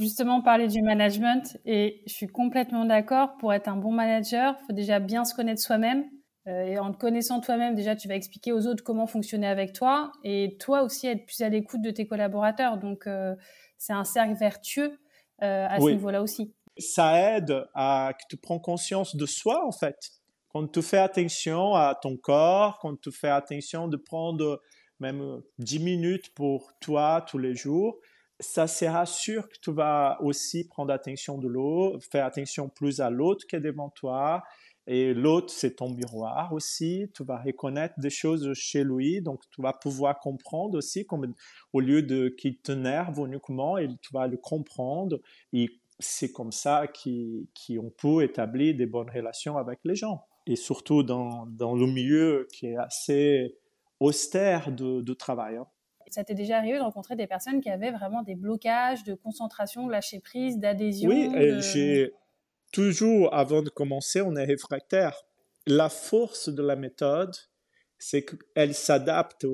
justement 0.00 0.40
parler 0.40 0.66
du 0.66 0.82
management 0.82 1.58
et 1.64 2.02
je 2.06 2.12
suis 2.12 2.26
complètement 2.26 2.84
d'accord. 2.84 3.36
Pour 3.38 3.52
être 3.52 3.68
un 3.68 3.76
bon 3.76 3.92
manager, 3.92 4.56
il 4.60 4.66
faut 4.66 4.72
déjà 4.72 4.98
bien 4.98 5.24
se 5.24 5.34
connaître 5.34 5.60
soi-même. 5.60 6.04
Euh, 6.48 6.62
et 6.62 6.78
en 6.78 6.92
te 6.92 6.96
connaissant 6.96 7.40
toi-même, 7.40 7.74
déjà, 7.74 7.94
tu 7.94 8.08
vas 8.08 8.16
expliquer 8.16 8.52
aux 8.52 8.66
autres 8.66 8.82
comment 8.82 9.06
fonctionner 9.06 9.46
avec 9.46 9.74
toi 9.74 10.10
et 10.24 10.56
toi 10.58 10.82
aussi 10.82 11.06
être 11.06 11.26
plus 11.26 11.42
à 11.42 11.48
l'écoute 11.48 11.82
de 11.82 11.90
tes 11.90 12.06
collaborateurs. 12.06 12.78
Donc, 12.78 13.06
euh, 13.06 13.34
c'est 13.76 13.92
un 13.92 14.04
cercle 14.04 14.34
vertueux 14.34 14.98
euh, 15.42 15.66
à 15.68 15.78
ce 15.78 15.90
niveau-là 15.90 16.22
aussi. 16.22 16.54
Ça 16.78 17.36
aide 17.36 17.64
à 17.74 18.12
que 18.18 18.24
tu 18.30 18.36
prends 18.38 18.58
conscience 18.58 19.16
de 19.16 19.26
soi, 19.26 19.66
en 19.66 19.72
fait. 19.72 19.96
Quand 20.48 20.66
tu 20.66 20.82
fais 20.82 20.98
attention 20.98 21.74
à 21.74 21.94
ton 21.94 22.16
corps, 22.16 22.78
quand 22.80 22.98
tu 23.00 23.12
fais 23.12 23.28
attention 23.28 23.86
de 23.86 23.96
prendre 23.96 24.60
même 24.98 25.42
10 25.58 25.78
minutes 25.80 26.34
pour 26.34 26.72
toi 26.80 27.24
tous 27.28 27.38
les 27.38 27.54
jours, 27.54 27.98
ça 28.40 28.66
sera 28.66 29.06
sûr 29.06 29.48
que 29.48 29.56
tu 29.60 29.72
vas 29.72 30.18
aussi 30.22 30.66
prendre 30.66 30.92
attention 30.92 31.38
de 31.38 31.46
l'eau, 31.46 31.98
faire 32.10 32.24
attention 32.24 32.68
plus 32.68 33.00
à 33.00 33.10
l'autre 33.10 33.46
qui 33.46 33.56
est 33.56 33.60
devant 33.60 33.90
toi. 33.90 34.42
Et 34.86 35.14
l'autre, 35.14 35.52
c'est 35.52 35.76
ton 35.76 35.90
miroir 35.90 36.52
aussi. 36.52 37.10
Tu 37.14 37.22
vas 37.22 37.40
reconnaître 37.40 37.94
des 38.00 38.10
choses 38.10 38.52
chez 38.54 38.82
lui, 38.82 39.20
donc 39.20 39.40
tu 39.50 39.62
vas 39.62 39.72
pouvoir 39.72 40.18
comprendre 40.18 40.78
aussi, 40.78 41.06
comme, 41.06 41.34
au 41.72 41.80
lieu 41.80 42.02
de 42.02 42.28
qu'il 42.28 42.58
t'énerve 42.58 43.18
uniquement, 43.18 43.78
et 43.78 43.88
tu 44.00 44.12
vas 44.12 44.26
le 44.26 44.36
comprendre. 44.38 45.20
Et 45.52 45.68
c'est 45.98 46.32
comme 46.32 46.50
ça 46.50 46.86
qu'on 46.88 47.90
peut 47.90 48.24
établir 48.24 48.74
des 48.74 48.86
bonnes 48.86 49.10
relations 49.10 49.58
avec 49.58 49.80
les 49.84 49.94
gens. 49.94 50.24
Et 50.46 50.56
surtout 50.56 51.02
dans, 51.02 51.46
dans 51.46 51.74
le 51.74 51.86
milieu 51.86 52.48
qui 52.52 52.66
est 52.68 52.76
assez 52.76 53.58
austère 54.00 54.72
de, 54.72 55.02
de 55.02 55.14
travail. 55.14 55.56
Hein. 55.56 55.66
Ça 56.10 56.24
t'est 56.24 56.34
déjà 56.34 56.58
arrivé 56.58 56.78
de 56.78 56.82
rencontrer 56.82 57.16
des 57.16 57.26
personnes 57.26 57.60
qui 57.60 57.70
avaient 57.70 57.90
vraiment 57.90 58.22
des 58.22 58.34
blocages 58.34 59.04
de 59.04 59.14
concentration, 59.14 59.86
de 59.86 59.92
lâcher 59.92 60.20
prise, 60.20 60.58
d'adhésion 60.58 61.08
Oui, 61.08 61.30
j'ai 61.60 62.12
toujours, 62.72 63.32
avant 63.34 63.62
de 63.62 63.70
commencer, 63.70 64.20
on 64.20 64.34
est 64.36 64.44
réfractaire. 64.44 65.14
La 65.66 65.88
force 65.88 66.48
de 66.48 66.62
la 66.62 66.76
méthode, 66.76 67.34
c'est 67.98 68.24
qu'elle 68.24 68.74
s'adapte 68.74 69.46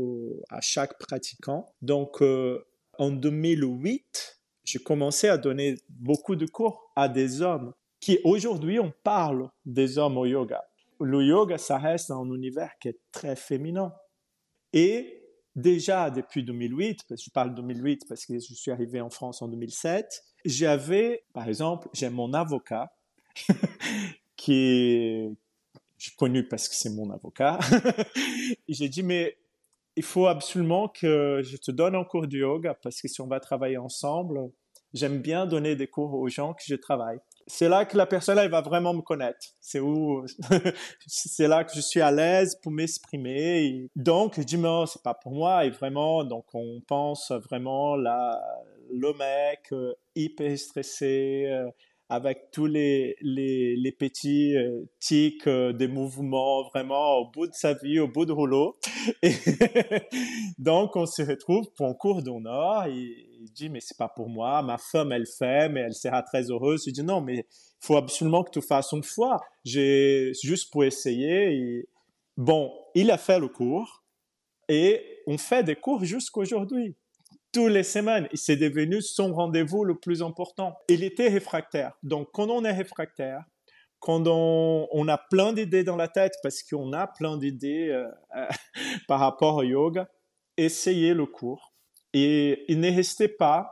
à 0.48 0.60
chaque 0.60 0.98
pratiquant. 0.98 1.66
Donc, 1.82 2.22
euh, 2.22 2.64
en 2.98 3.10
2008, 3.10 4.40
j'ai 4.64 4.78
commencé 4.78 5.28
à 5.28 5.36
donner 5.36 5.76
beaucoup 5.88 6.36
de 6.36 6.46
cours 6.46 6.90
à 6.96 7.08
des 7.08 7.42
hommes 7.42 7.74
qui, 8.00 8.18
aujourd'hui, 8.24 8.78
on 8.78 8.92
parle 9.02 9.50
des 9.64 9.98
hommes 9.98 10.16
au 10.16 10.26
yoga. 10.26 10.64
Le 11.00 11.22
yoga, 11.22 11.58
ça 11.58 11.78
reste 11.78 12.10
un 12.10 12.24
univers 12.32 12.70
qui 12.80 12.88
est 12.88 13.00
très 13.12 13.36
féminin. 13.36 13.92
Et 14.72 15.25
déjà 15.56 16.10
depuis 16.10 16.44
2008, 16.44 17.04
parce 17.08 17.20
que 17.20 17.24
je 17.24 17.30
parle 17.30 17.54
2008 17.54 18.04
parce 18.08 18.26
que 18.26 18.34
je 18.34 18.54
suis 18.54 18.70
arrivé 18.70 19.00
en 19.00 19.10
France 19.10 19.42
en 19.42 19.48
2007, 19.48 20.24
j'avais, 20.44 21.24
par 21.32 21.48
exemple, 21.48 21.88
j'ai 21.92 22.10
mon 22.10 22.32
avocat 22.34 22.94
qui 24.36 24.54
est 24.54 25.30
connu 26.16 26.46
parce 26.46 26.68
que 26.68 26.74
c'est 26.74 26.90
mon 26.90 27.10
avocat. 27.10 27.58
j'ai 28.68 28.88
dit, 28.88 29.02
mais 29.02 29.38
il 29.96 30.02
faut 30.02 30.26
absolument 30.26 30.88
que 30.88 31.40
je 31.42 31.56
te 31.56 31.70
donne 31.70 31.94
un 31.94 32.04
cours 32.04 32.28
de 32.28 32.36
yoga 32.36 32.74
parce 32.74 33.00
que 33.00 33.08
si 33.08 33.20
on 33.22 33.26
va 33.26 33.40
travailler 33.40 33.78
ensemble, 33.78 34.50
j'aime 34.92 35.20
bien 35.22 35.46
donner 35.46 35.74
des 35.74 35.86
cours 35.86 36.14
aux 36.14 36.28
gens 36.28 36.52
que 36.52 36.62
je 36.66 36.74
travaille 36.74 37.18
c'est 37.46 37.68
là 37.68 37.84
que 37.84 37.96
la 37.96 38.06
personne 38.06 38.38
elle 38.38 38.50
va 38.50 38.60
vraiment 38.60 38.92
me 38.92 39.02
connaître. 39.02 39.46
C'est 39.60 39.80
où 39.80 40.24
c'est 41.06 41.48
là 41.48 41.64
que 41.64 41.72
je 41.74 41.80
suis 41.80 42.00
à 42.00 42.10
l'aise 42.10 42.56
pour 42.62 42.72
m'exprimer. 42.72 43.88
Donc 43.94 44.34
je 44.36 44.42
dis 44.42 44.56
mais 44.56 44.84
c'est 44.86 45.02
pas 45.02 45.14
pour 45.14 45.32
moi 45.32 45.64
et 45.64 45.70
vraiment 45.70 46.24
donc 46.24 46.46
on 46.54 46.80
pense 46.86 47.32
vraiment 47.48 47.96
là 47.96 48.40
le 48.90 49.12
mec 49.14 49.72
euh, 49.72 49.94
hyper 50.14 50.58
stressé 50.58 51.46
euh, 51.46 51.68
avec 52.08 52.50
tous 52.52 52.66
les 52.66 53.16
les, 53.20 53.92
petits 53.92 54.56
euh, 54.56 54.84
tics 55.00 55.48
des 55.48 55.88
mouvements 55.88 56.68
vraiment 56.68 57.18
au 57.18 57.30
bout 57.30 57.46
de 57.46 57.54
sa 57.54 57.74
vie 57.74 57.98
au 58.00 58.08
bout 58.08 58.26
de 58.26 58.32
rouleau. 58.32 58.76
Et 59.22 59.34
donc 60.58 60.96
on 60.96 61.06
se 61.06 61.22
retrouve 61.22 61.66
pour 61.76 61.86
un 61.86 61.94
cours 61.94 62.22
d'honneur 62.22 62.86
et 62.86 63.35
il 63.46 63.52
dit, 63.52 63.68
mais 63.70 63.80
c'est 63.80 63.96
pas 63.96 64.08
pour 64.08 64.28
moi, 64.28 64.60
ma 64.62 64.76
femme, 64.76 65.12
elle 65.12 65.26
fait, 65.26 65.68
mais 65.68 65.80
elle 65.80 65.94
sera 65.94 66.22
très 66.22 66.50
heureuse. 66.50 66.84
Je 66.86 66.90
dis, 66.90 67.02
non, 67.02 67.20
mais 67.20 67.36
il 67.36 67.86
faut 67.86 67.96
absolument 67.96 68.42
que 68.42 68.50
tu 68.50 68.60
fasses 68.60 68.92
une 68.92 69.04
fois. 69.04 69.40
J'ai 69.64 70.32
juste 70.42 70.72
pour 70.72 70.84
essayer. 70.84 71.88
Bon, 72.36 72.72
il 72.94 73.10
a 73.10 73.18
fait 73.18 73.38
le 73.38 73.48
cours 73.48 74.04
et 74.68 75.22
on 75.26 75.38
fait 75.38 75.62
des 75.62 75.76
cours 75.76 76.04
jusqu'aujourd'hui. 76.04 76.96
Toutes 77.52 77.70
les 77.70 77.84
semaines, 77.84 78.28
c'est 78.34 78.56
devenu 78.56 79.00
son 79.00 79.32
rendez-vous 79.32 79.84
le 79.84 79.94
plus 79.94 80.22
important. 80.22 80.76
Il 80.88 81.04
était 81.04 81.28
réfractaire. 81.28 81.96
Donc, 82.02 82.28
quand 82.32 82.50
on 82.50 82.64
est 82.64 82.72
réfractaire, 82.72 83.44
quand 84.00 84.26
on, 84.26 84.88
on 84.90 85.08
a 85.08 85.16
plein 85.16 85.52
d'idées 85.52 85.84
dans 85.84 85.96
la 85.96 86.08
tête, 86.08 86.34
parce 86.42 86.62
qu'on 86.62 86.92
a 86.92 87.06
plein 87.06 87.38
d'idées 87.38 87.88
euh, 87.90 88.08
par 89.08 89.20
rapport 89.20 89.56
au 89.56 89.62
yoga, 89.62 90.08
essayez 90.56 91.14
le 91.14 91.26
cours 91.26 91.75
et 92.18 92.64
il 92.72 92.80
ne 92.80 92.90
restait 92.90 93.28
pas 93.28 93.70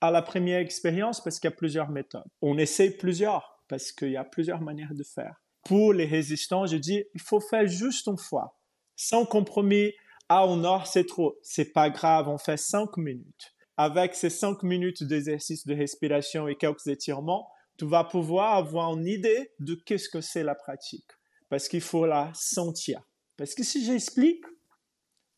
à 0.00 0.12
la 0.12 0.22
première 0.22 0.60
expérience 0.60 1.20
parce 1.20 1.40
qu'il 1.40 1.50
y 1.50 1.52
a 1.52 1.56
plusieurs 1.56 1.90
méthodes. 1.90 2.22
On 2.40 2.56
essaye 2.56 2.92
plusieurs 2.92 3.64
parce 3.66 3.90
qu'il 3.90 4.12
y 4.12 4.16
a 4.16 4.22
plusieurs 4.22 4.60
manières 4.60 4.94
de 4.94 5.02
faire. 5.02 5.42
Pour 5.64 5.92
les 5.92 6.04
résistants, 6.04 6.66
je 6.66 6.76
dis, 6.76 7.02
il 7.14 7.20
faut 7.20 7.40
faire 7.40 7.66
juste 7.66 8.06
une 8.06 8.16
fois, 8.16 8.56
sans 8.94 9.26
compromis. 9.26 9.90
Ah, 10.28 10.46
au 10.46 10.54
nord, 10.54 10.86
c'est 10.86 11.04
trop. 11.04 11.36
C'est 11.42 11.72
pas 11.72 11.90
grave, 11.90 12.28
on 12.28 12.38
fait 12.38 12.56
cinq 12.56 12.96
minutes. 12.96 13.56
Avec 13.76 14.14
ces 14.14 14.30
cinq 14.30 14.62
minutes 14.62 15.02
d'exercice 15.02 15.66
de 15.66 15.74
respiration 15.74 16.46
et 16.46 16.54
quelques 16.54 16.86
étirements, 16.86 17.50
tu 17.76 17.86
vas 17.86 18.04
pouvoir 18.04 18.54
avoir 18.54 18.96
une 18.96 19.08
idée 19.08 19.50
de 19.58 19.74
qu'est-ce 19.74 20.08
que 20.08 20.20
c'est 20.20 20.44
la 20.44 20.54
pratique. 20.54 21.10
Parce 21.48 21.66
qu'il 21.66 21.80
faut 21.80 22.06
la 22.06 22.30
sentir. 22.34 23.02
Parce 23.36 23.52
que 23.56 23.64
si 23.64 23.84
j'explique, 23.84 24.44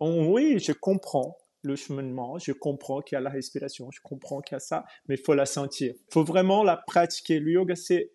oui, 0.01 0.59
je 0.59 0.73
comprends, 0.73 1.39
le 1.63 1.77
cheminement, 1.77 2.39
je 2.39 2.53
comprends 2.53 3.01
qu'il 3.01 3.17
y 3.17 3.19
a 3.19 3.21
la 3.21 3.31
respiration, 3.31 3.91
je 3.91 4.01
comprends 4.03 4.41
qu'il 4.41 4.55
y 4.55 4.57
a 4.57 4.61
ça, 4.61 4.85
mais 5.07 5.15
il 5.15 5.23
faut 5.23 5.35
la 5.35 5.47
sentir. 5.47 5.95
Il 5.97 6.13
faut 6.13 6.25
vraiment 6.25 6.63
la 6.63 6.77
pratiquer. 6.77 7.39
Le 7.39 7.53
yoga, 7.53 7.77
c'est 7.77 8.13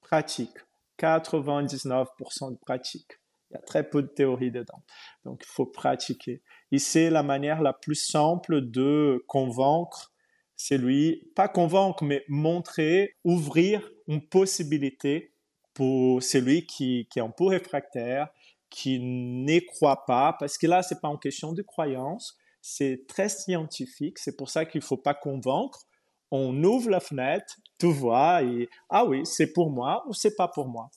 pratique. 0.00 0.56
99% 0.98 2.52
de 2.52 2.58
pratique. 2.58 3.20
Il 3.50 3.54
y 3.54 3.56
a 3.56 3.60
très 3.60 3.88
peu 3.88 4.02
de 4.02 4.08
théorie 4.08 4.50
dedans. 4.50 4.82
Donc, 5.24 5.42
il 5.44 5.52
faut 5.52 5.66
pratiquer. 5.66 6.42
Et 6.72 6.78
c'est 6.78 7.10
la 7.10 7.22
manière 7.22 7.62
la 7.62 7.72
plus 7.72 7.94
simple 7.94 8.62
de 8.62 9.22
convaincre 9.26 10.12
celui, 10.56 11.30
pas 11.36 11.48
convaincre, 11.48 12.02
mais 12.02 12.24
montrer, 12.28 13.16
ouvrir 13.24 13.88
une 14.08 14.26
possibilité 14.26 15.32
pour 15.74 16.22
celui 16.22 16.66
qui, 16.66 17.06
qui 17.10 17.18
est 17.18 17.22
un 17.22 17.30
peu 17.30 17.44
réfractaire, 17.44 18.28
qui 18.70 18.98
n'y 18.98 19.64
croit 19.64 20.04
pas, 20.06 20.34
parce 20.38 20.58
que 20.58 20.66
là, 20.66 20.82
c'est 20.82 21.00
pas 21.00 21.08
une 21.08 21.18
question 21.18 21.52
de 21.52 21.62
croyance, 21.62 22.36
c'est 22.68 23.06
très 23.06 23.28
scientifique. 23.28 24.18
C'est 24.18 24.36
pour 24.36 24.50
ça 24.50 24.64
qu'il 24.64 24.80
ne 24.80 24.84
faut 24.84 24.96
pas 24.96 25.14
convaincre. 25.14 25.84
On 26.32 26.64
ouvre 26.64 26.90
la 26.90 26.98
fenêtre, 26.98 27.54
tu 27.78 27.86
vois, 27.86 28.42
et 28.42 28.68
ah 28.90 29.04
oui, 29.04 29.24
c'est 29.24 29.52
pour 29.52 29.70
moi 29.70 30.04
ou 30.08 30.12
c'est 30.12 30.34
pas 30.34 30.48
pour 30.48 30.66
moi. 30.66 30.90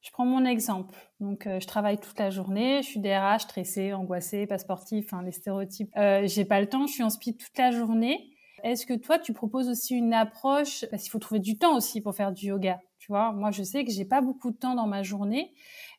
Je 0.00 0.10
prends 0.12 0.24
mon 0.24 0.44
exemple. 0.44 0.94
Donc, 1.18 1.48
euh, 1.48 1.58
je 1.58 1.66
travaille 1.66 1.98
toute 1.98 2.18
la 2.20 2.30
journée. 2.30 2.82
Je 2.82 2.88
suis 2.88 3.00
DRH, 3.00 3.42
stressée, 3.42 3.92
angoissée, 3.92 4.46
pas 4.46 4.58
sportif, 4.58 5.10
les 5.24 5.32
stéréotypes. 5.32 5.90
Euh, 5.96 6.22
j'ai 6.26 6.44
pas 6.44 6.60
le 6.60 6.68
temps. 6.68 6.86
Je 6.86 6.92
suis 6.92 7.02
en 7.02 7.10
speed 7.10 7.36
toute 7.36 7.58
la 7.58 7.72
journée. 7.72 8.30
Est-ce 8.62 8.86
que 8.86 8.94
toi, 8.94 9.18
tu 9.18 9.32
proposes 9.32 9.68
aussi 9.68 9.96
une 9.96 10.14
approche? 10.14 10.86
Parce 10.90 11.02
qu'il 11.02 11.10
faut 11.10 11.18
trouver 11.18 11.40
du 11.40 11.58
temps 11.58 11.76
aussi 11.76 12.00
pour 12.00 12.14
faire 12.14 12.32
du 12.32 12.46
yoga. 12.46 12.80
Tu 12.98 13.08
vois, 13.08 13.32
moi, 13.32 13.50
je 13.50 13.64
sais 13.64 13.84
que 13.84 13.90
j'ai 13.90 14.04
pas 14.04 14.20
beaucoup 14.20 14.52
de 14.52 14.56
temps 14.56 14.76
dans 14.76 14.86
ma 14.86 15.02
journée. 15.02 15.52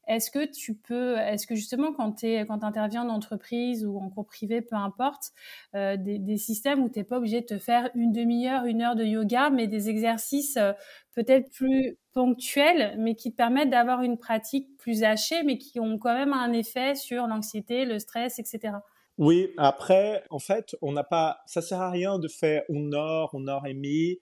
Est-ce 0.10 0.32
que 0.32 0.43
tu 0.43 0.74
peux, 0.74 1.17
est-ce 1.17 1.45
que 1.45 1.54
justement 1.54 1.93
quand 1.93 2.13
tu 2.13 2.38
interviens 2.50 3.04
en 3.04 3.10
entreprise 3.10 3.86
ou 3.86 4.00
en 4.00 4.10
cours 4.10 4.26
privé, 4.26 4.62
peu 4.62 4.76
importe, 4.76 5.32
euh, 5.76 5.98
des, 5.98 6.38
systèmes 6.38 6.84
où 6.84 6.89
tu 6.89 6.98
n'es 6.98 7.06
pas 7.06 7.17
obligé 7.17 7.41
de 7.41 7.45
te 7.45 7.60
faire 7.60 7.91
une 7.93 8.12
demi-heure, 8.12 8.65
une 8.65 8.82
heure 8.82 8.95
de 8.95 9.04
yoga, 9.04 9.52
mais 9.52 9.67
des 9.67 9.88
exercices 9.88 10.58
euh, 10.58 10.74
peut-être 11.13 11.52
plus 11.52 11.98
ponctuels, 12.13 12.95
mais 12.98 13.13
qui 13.13 13.32
te 13.32 13.38
permettent 13.38 13.69
d'avoir 13.69 14.02
une 14.02 14.17
pratique 14.17 14.76
plus 14.78 15.04
hachée, 15.04 15.43
mais 15.43 15.60
qui 15.60 15.80
ont 15.80 16.00
quand 16.00 16.15
même 16.15 16.34
un 16.34 16.54
effet 16.54 16.95
sur 16.95 17.28
l'anxiété, 17.28 17.86
le 17.86 18.00
stress, 18.00 18.39
etc. 18.39 18.78
Oui, 19.19 19.52
après, 19.58 20.24
en 20.32 20.39
fait, 20.39 20.76
on 20.82 20.91
n'a 20.91 21.04
pas, 21.04 21.41
ça 21.45 21.62
sert 21.62 21.82
à 21.82 21.91
rien 21.91 22.17
de 22.17 22.28
faire 22.28 22.63
une 22.69 22.95
heure, 22.95 23.30
une 23.36 23.48
heure 23.48 23.67
et 23.67 23.76
demie, 23.76 24.17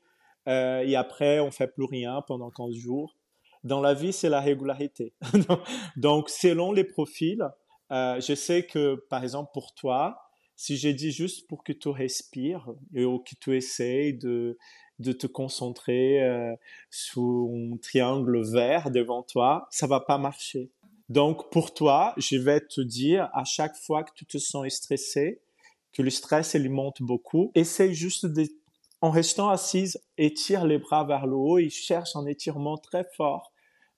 euh, 0.47 0.79
et 0.79 0.95
après, 0.95 1.39
on 1.39 1.51
fait 1.51 1.67
plus 1.67 1.85
rien 1.85 2.21
pendant 2.27 2.49
15 2.49 2.73
jours. 2.75 3.16
Dans 3.63 3.81
la 3.81 3.93
vie, 3.93 4.13
c'est 4.13 4.29
la 4.29 4.41
régularité. 4.41 5.13
Donc, 5.95 6.29
selon 6.29 6.71
les 6.71 6.83
profils, 6.83 7.47
euh, 7.91 8.19
je 8.19 8.35
sais 8.35 8.65
que, 8.65 8.95
par 9.09 9.23
exemple, 9.23 9.51
pour 9.53 9.73
toi, 9.73 10.17
si 10.55 10.77
j'ai 10.77 10.93
dit 10.93 11.11
juste 11.11 11.47
pour 11.47 11.63
que 11.63 11.71
tu 11.71 11.89
respires 11.89 12.67
et 12.93 13.03
que 13.03 13.35
tu 13.39 13.55
essayes 13.55 14.17
de, 14.17 14.57
de 14.99 15.11
te 15.11 15.27
concentrer 15.27 16.23
euh, 16.23 16.55
sur 16.89 17.21
un 17.23 17.77
triangle 17.77 18.43
vert 18.51 18.89
devant 18.89 19.23
toi, 19.23 19.67
ça 19.69 19.87
va 19.87 19.99
pas 19.99 20.17
marcher. 20.17 20.71
Donc, 21.09 21.51
pour 21.51 21.73
toi, 21.73 22.13
je 22.17 22.37
vais 22.37 22.59
te 22.59 22.81
dire 22.81 23.29
à 23.33 23.45
chaque 23.45 23.77
fois 23.77 24.03
que 24.03 24.11
tu 24.15 24.25
te 24.25 24.37
sens 24.37 24.67
stressé, 24.73 25.41
que 25.93 26.01
le 26.01 26.09
stress, 26.09 26.53
il 26.55 26.69
monte 26.69 27.01
beaucoup, 27.01 27.51
essaye 27.55 27.93
juste 27.93 28.25
de 28.25 28.45
en 29.01 29.11
restant 29.11 29.49
assise, 29.49 29.99
étire 30.17 30.65
les 30.65 30.79
bras 30.79 31.03
vers 31.03 31.27
le 31.27 31.35
haut 31.35 31.59
et 31.59 31.69
cherche 31.69 32.15
un 32.15 32.25
étirement 32.25 32.77
très 32.77 33.05
fort 33.15 33.51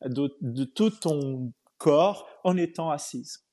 de, 0.06 0.64
tout 0.64 0.90
ton 0.90 1.54
corps 1.78 2.28
en 2.44 2.58
étant 2.58 2.90
assise. 2.90 3.46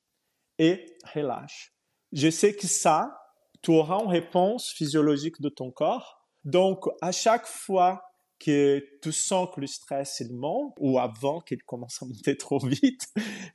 Et 0.58 0.96
relâche. 1.14 1.74
Je 2.12 2.30
sais 2.30 2.54
que 2.54 2.66
ça, 2.66 3.16
tu 3.62 3.70
auras 3.70 4.02
une 4.02 4.10
réponse 4.10 4.70
physiologique 4.70 5.40
de 5.40 5.48
ton 5.48 5.70
corps. 5.70 6.18
Donc, 6.44 6.86
à 7.02 7.12
chaque 7.12 7.46
fois 7.46 8.02
que 8.38 8.82
tu 9.02 9.12
sens 9.12 9.48
que 9.54 9.60
le 9.60 9.66
stress 9.66 10.20
il 10.20 10.34
monte 10.34 10.74
ou 10.78 10.98
avant 10.98 11.40
qu'il 11.40 11.62
commence 11.62 12.02
à 12.02 12.06
monter 12.06 12.36
trop 12.38 12.58
vite, 12.58 13.06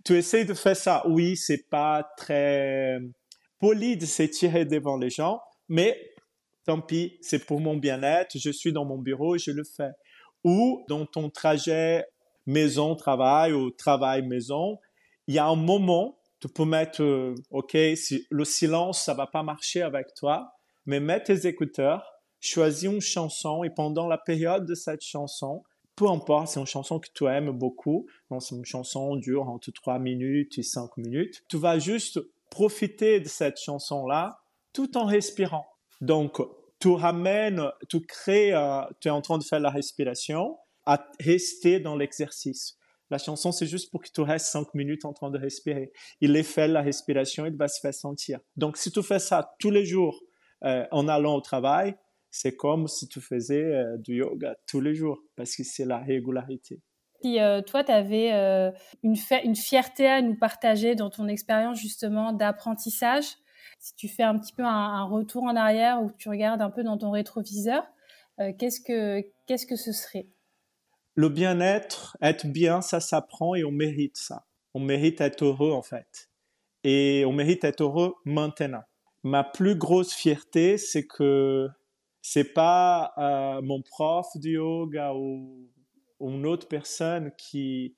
tu 0.06 0.16
essaies 0.16 0.46
de 0.46 0.54
faire 0.54 0.78
ça. 0.78 1.04
Oui, 1.08 1.38
c'est 1.38 1.70
pas 1.70 2.08
très 2.18 3.00
poli 3.60 3.98
de 3.98 4.06
s'étirer 4.06 4.66
devant 4.66 4.98
les 4.98 5.10
gens, 5.10 5.42
mais 5.70 6.11
tant 6.66 6.82
pis, 6.82 7.18
c'est 7.22 7.46
pour 7.46 7.60
mon 7.60 7.78
bien-être, 7.78 8.38
je 8.38 8.52
suis 8.52 8.74
dans 8.74 8.86
mon 8.86 8.98
bureau, 8.98 9.38
je 9.38 9.52
le 9.52 9.64
fais. 9.64 9.92
Ou 10.44 10.84
dans 10.88 11.06
ton 11.06 11.30
trajet 11.30 12.06
maison-travail 12.46 13.54
ou 13.54 13.72
travail-maison, 13.72 14.80
il 15.28 15.36
y 15.36 15.40
a 15.40 15.46
un 15.46 15.56
moment, 15.56 16.20
tu 16.40 16.48
peux 16.48 16.66
mettre, 16.66 17.04
euh, 17.04 17.36
OK, 17.52 17.78
si 17.96 18.26
le 18.30 18.46
silence, 18.46 19.04
ça 19.04 19.14
va 19.14 19.28
pas 19.28 19.44
marcher 19.44 19.82
avec 19.82 20.14
toi, 20.16 20.54
mais 20.86 21.00
mets 21.00 21.22
tes 21.22 21.48
écouteurs, 21.48 22.04
choisis 22.40 22.90
une 22.90 23.02
chanson 23.02 23.64
et 23.64 23.70
pendant 23.70 24.08
la 24.08 24.18
période 24.18 24.66
de 24.66 24.74
cette 24.74 25.04
chanson, 25.04 25.64
peu 25.96 26.08
importe, 26.08 26.48
c'est 26.48 26.60
une 26.60 26.66
chanson 26.66 27.00
que 27.00 27.10
tu 27.14 27.26
aimes 27.26 27.52
beaucoup, 27.52 28.08
c'est 28.40 28.56
une 28.56 28.66
chanson 28.66 29.16
dure 29.18 29.48
entre 29.50 29.72
3 29.72 30.00
minutes 30.00 30.58
et 30.58 30.64
5 30.64 30.98
minutes, 30.98 31.44
tu 31.48 31.58
vas 31.58 31.78
juste 31.78 32.20
profiter 32.50 33.20
de 33.20 33.28
cette 33.28 33.60
chanson-là 33.60 34.40
tout 34.74 34.98
en 34.98 35.06
respirant. 35.06 35.66
Donc, 36.02 36.42
tu 36.80 36.90
ramènes, 36.90 37.62
tu 37.88 38.02
crées, 38.02 38.54
euh, 38.54 38.82
tu 39.00 39.08
es 39.08 39.12
en 39.12 39.22
train 39.22 39.38
de 39.38 39.44
faire 39.44 39.60
la 39.60 39.70
respiration, 39.70 40.58
à 40.86 41.08
rester 41.20 41.80
dans 41.80 41.96
l'exercice. 41.96 42.78
La 43.12 43.20
chanson, 43.20 43.52
c'est 43.52 43.68
juste 43.68 43.92
pour 43.92 44.02
que 44.02 44.10
tu 44.12 44.22
restes 44.22 44.48
cinq 44.48 44.74
minutes 44.74 45.06
en 45.06 45.14
train 45.14 45.30
de 45.30 45.38
respirer. 45.38 45.92
Il 46.22 46.36
est 46.36 46.44
fait 46.44 46.68
la 46.68 46.82
respiration, 46.82 47.46
il 47.46 47.56
va 47.56 47.68
se 47.68 47.80
faire 47.80 47.94
sentir. 47.94 48.40
Donc, 48.56 48.78
si 48.78 48.92
tu 48.92 49.04
fais 49.04 49.20
ça 49.20 49.54
tous 49.60 49.70
les 49.70 49.86
jours 49.86 50.20
euh, 50.64 50.86
en 50.92 51.08
allant 51.08 51.36
au 51.36 51.42
travail, 51.42 51.96
c'est 52.32 52.56
comme 52.56 52.88
si 52.88 53.08
tu 53.08 53.22
faisais 53.22 53.64
euh, 53.64 53.98
du 53.98 54.16
yoga 54.16 54.56
tous 54.68 54.82
les 54.82 54.96
jours, 54.96 55.20
parce 55.36 55.56
que 55.56 55.64
c'est 55.64 55.86
la 55.86 56.00
régularité. 56.00 56.82
Si 57.22 57.38
toi, 57.68 57.84
tu 57.84 57.92
avais 57.92 58.32
une, 59.04 59.16
une 59.44 59.56
fierté 59.56 60.08
à 60.08 60.24
nous 60.24 60.36
partager 60.36 60.96
dans 60.96 61.12
ton 61.12 61.28
expérience 61.28 61.80
justement 61.80 62.34
d'apprentissage, 62.34 63.36
si 63.82 63.96
tu 63.96 64.08
fais 64.08 64.24
un 64.24 64.38
petit 64.38 64.54
peu 64.54 64.64
un, 64.64 65.04
retour 65.06 65.44
en 65.44 65.56
arrière 65.56 66.02
ou 66.02 66.12
tu 66.18 66.30
regardes 66.30 66.62
un 66.62 66.70
peu 66.70 66.84
dans 66.84 66.98
ton 66.98 67.10
rétroviseur, 67.10 67.84
euh, 68.40 68.54
qu'est-ce 68.58 68.80
que 68.80 69.26
qu'est-ce 69.48 69.66
que 69.66 69.76
ce 69.76 69.92
serait? 69.92 70.28
Le 71.16 71.28
bien-être, 71.28 72.16
être 72.22 72.46
bien, 72.48 72.82
ça 72.82 73.00
s'apprend 73.00 73.56
et 73.56 73.66
on 73.66 73.72
mérite 73.72 74.18
ça. 74.18 74.46
On 74.74 74.80
mérite 74.80 75.20
être 75.20 75.44
heureux 75.44 75.72
en 75.72 75.82
fait, 75.82 76.30
et 76.84 77.26
on 77.26 77.34
mérite 77.34 77.64
être 77.66 77.82
heureux 77.82 78.14
maintenant. 78.24 78.84
Ma 79.24 79.44
plus 79.44 79.76
grosse 79.76 80.14
fierté, 80.14 80.78
c'est 80.78 81.06
que 81.06 81.68
c'est 82.22 82.54
pas 82.54 83.14
euh, 83.18 83.62
mon 83.62 83.82
prof 83.82 84.28
de 84.36 84.50
yoga 84.52 85.14
ou, 85.14 85.68
une 86.22 86.46
autre 86.46 86.68
personne 86.68 87.32
qui 87.36 87.98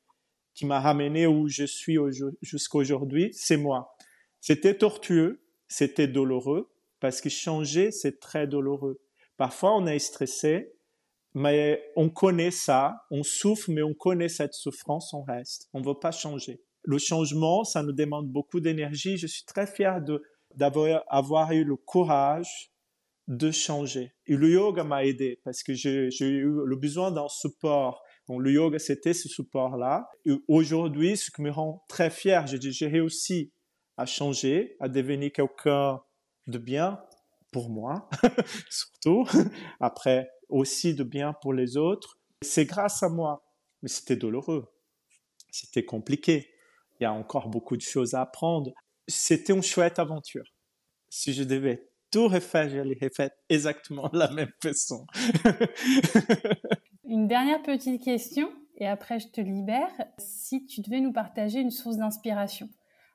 qui 0.54 0.66
m'a 0.66 0.80
ramené 0.80 1.28
où 1.28 1.50
je 1.50 1.66
suis 1.66 1.98
jusqu'à 2.42 2.78
aujourd'hui, 2.78 3.32
c'est 3.34 3.58
moi. 3.58 3.98
C'était 4.40 4.78
tortueux, 4.78 5.43
c'était 5.74 6.08
douloureux 6.08 6.70
parce 7.00 7.20
que 7.20 7.30
changer, 7.30 7.92
c'est 7.92 8.20
très 8.20 8.46
douloureux. 8.48 9.02
Parfois, 9.38 9.76
on 9.76 9.88
est 9.88 9.98
stressé, 10.00 10.72
mais 11.34 11.84
on 11.96 12.10
connaît 12.10 12.52
ça, 12.52 13.06
on 13.10 13.24
souffre, 13.24 13.72
mais 13.72 13.82
on 13.82 13.96
connaît 13.96 14.30
cette 14.30 14.54
souffrance, 14.54 15.14
on 15.14 15.24
reste. 15.24 15.70
On 15.74 15.80
ne 15.80 15.86
veut 15.86 16.00
pas 16.00 16.12
changer. 16.12 16.62
Le 16.84 17.00
changement, 17.00 17.64
ça 17.64 17.82
nous 17.82 17.92
demande 17.92 18.30
beaucoup 18.30 18.60
d'énergie. 18.60 19.18
Je 19.18 19.26
suis 19.26 19.46
très 19.46 19.66
fier 19.66 20.00
d'avoir 20.56 21.04
avoir 21.08 21.52
eu 21.52 21.64
le 21.64 21.76
courage 21.76 22.72
de 23.28 23.50
changer. 23.50 24.14
Et 24.28 24.36
le 24.36 24.50
yoga 24.50 24.84
m'a 24.84 25.06
aidé 25.06 25.40
parce 25.44 25.64
que 25.64 25.74
j'ai, 25.74 26.10
eu 26.22 26.52
le 26.66 26.76
besoin 26.76 27.12
d'un 27.12 27.30
support. 27.30 28.04
Donc, 28.28 28.42
le 28.42 28.52
yoga, 28.52 28.78
c'était 28.78 29.14
ce 29.14 29.28
support-là. 29.28 30.08
Aujourd'hui, 30.48 31.18
ce 31.18 31.32
qui 31.32 31.42
me 31.42 31.50
rend 31.50 31.84
très 31.88 32.12
fier, 32.12 32.46
j'ai 32.46 32.88
réussi 32.88 33.53
à 33.98 34.06
changer, 34.06 34.76
à 34.80 34.88
devenir 34.88 35.32
quelqu'un 35.32 36.02
de 36.48 36.58
bien 36.58 37.02
pour 37.52 37.70
moi, 37.70 38.10
surtout, 38.70 39.28
après 39.80 40.30
aussi 40.50 40.94
de 40.94 41.04
bien 41.04 41.34
pour 41.34 41.54
les 41.54 41.78
autres. 41.78 42.18
C'est 42.42 42.66
grâce 42.66 43.04
à 43.04 43.10
moi, 43.10 43.44
mais 43.82 43.90
c'était 43.90 44.16
douloureux, 44.16 44.74
c'était 45.52 45.86
compliqué. 45.86 46.50
Il 47.00 47.04
y 47.04 47.06
a 47.06 47.14
encore 47.14 47.50
beaucoup 47.50 47.78
de 47.78 47.82
choses 47.82 48.14
à 48.14 48.22
apprendre. 48.22 48.72
C'était 49.08 49.54
une 49.54 49.64
chouette 49.64 50.00
aventure. 50.00 50.46
Si 51.10 51.34
je 51.34 51.44
devais 51.44 51.90
tout 52.12 52.28
refaire, 52.28 52.70
je 52.70 52.78
l'aurais 52.78 53.10
fait 53.16 53.34
exactement 53.50 54.10
de 54.10 54.18
la 54.18 54.30
même 54.32 54.52
façon. 54.62 55.06
une 57.06 57.28
dernière 57.28 57.62
petite 57.62 58.04
question, 58.04 58.52
et 58.78 58.88
après 58.88 59.20
je 59.20 59.28
te 59.28 59.42
libère. 59.42 59.92
Si 60.18 60.66
tu 60.66 60.82
devais 60.82 61.02
nous 61.02 61.12
partager 61.12 61.60
une 61.60 61.72
source 61.72 61.98
d'inspiration, 61.98 62.70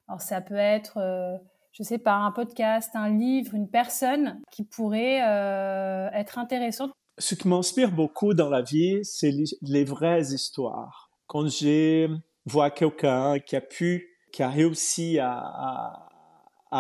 alors 0.09 0.23
ça 0.23 0.41
peut 0.41 0.55
être, 0.55 0.97
euh, 0.97 1.37
je 1.73 1.83
sais 1.83 1.99
pas, 1.99 2.15
un 2.15 2.33
podcast, 2.33 2.91
un 2.95 3.11
livre, 3.11 3.55
une 3.55 3.69
personne 3.69 4.41
qui 4.51 4.65
pourrait 4.65 5.23
euh, 5.23 6.09
être 6.13 6.39
intéressante. 6.39 6.93
Ce 7.19 7.35
qui 7.35 7.47
m'inspire 7.47 7.93
beaucoup 7.93 8.33
dans 8.33 8.49
la 8.49 8.63
vie, 8.63 9.05
c'est 9.05 9.33
les, 9.61 9.85
vraies 9.85 10.33
histoires. 10.33 11.11
Quand 11.27 11.47
je 11.47 12.09
vois 12.47 12.71
quelqu'un 12.71 13.39
qui 13.39 13.57
a 13.57 13.61
pu, 13.61 14.09
qui 14.33 14.43
a 14.43 14.49
réussi 14.49 15.19
à, 15.21 16.05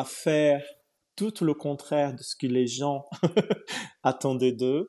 faire 0.06 0.62
tout 1.16 1.32
le 1.42 1.54
contraire 1.54 2.14
de 2.14 2.22
ce 2.22 2.36
que 2.36 2.46
les 2.46 2.66
gens 2.66 3.04
attendaient 4.04 4.52
d'eux, 4.52 4.88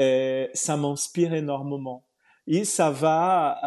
euh, 0.00 0.48
ça 0.54 0.76
m'inspire 0.76 1.34
énormément. 1.34 2.04
Et 2.46 2.64
ça 2.64 2.90
va 2.90 3.60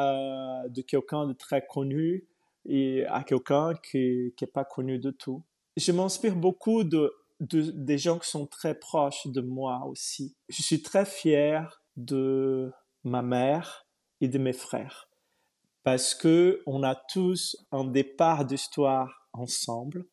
de 0.69 0.82
quelqu'un 0.82 1.27
de 1.27 1.34
très 1.34 1.65
connu 1.65 2.27
et 2.69 3.05
à 3.08 3.23
quelqu'un 3.23 3.73
qui 3.73 4.34
n'est 4.39 4.47
pas 4.47 4.63
connu 4.63 4.99
de 4.99 5.10
tout. 5.10 5.43
Je 5.75 5.91
m'inspire 5.91 6.36
beaucoup 6.36 6.84
de, 6.84 7.12
des 7.39 7.97
gens 7.97 8.19
qui 8.19 8.29
sont 8.29 8.45
très 8.45 8.75
proches 8.75 9.25
de 9.25 9.41
moi 9.41 9.84
aussi. 9.88 10.36
Je 10.49 10.62
suis 10.62 10.84
très 10.84 11.05
fier 11.05 11.82
de 11.97 12.71
ma 13.03 13.23
mère 13.23 13.88
et 14.21 14.27
de 14.27 14.38
mes 14.38 14.53
frères 14.53 15.10
parce 15.84 16.13
que 16.13 16.62
on 16.67 16.84
a 16.84 16.95
tous 16.95 17.58
un 17.71 17.86
départ 17.86 18.45
d'histoire 18.45 19.27
ensemble 19.34 20.05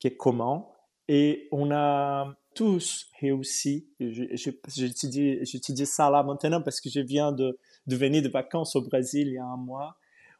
qui 0.00 0.08
est 0.08 0.16
commun 0.16 0.66
et 1.06 1.46
on 1.52 1.70
a 1.70 2.34
tous 2.56 3.06
réussi. 3.20 3.88
J'étudie 4.00 5.86
ça 5.86 6.10
là 6.10 6.24
maintenant 6.24 6.62
parce 6.62 6.80
que 6.80 6.88
je 6.90 7.00
viens 7.00 7.30
de 7.30 7.56
venir 7.86 8.22
de 8.22 8.28
vacances 8.28 8.74
au 8.74 8.82
Brésil 8.82 9.28
il 9.28 9.34
y 9.34 9.38
a 9.38 9.44
un 9.44 9.56
mois 9.56 9.96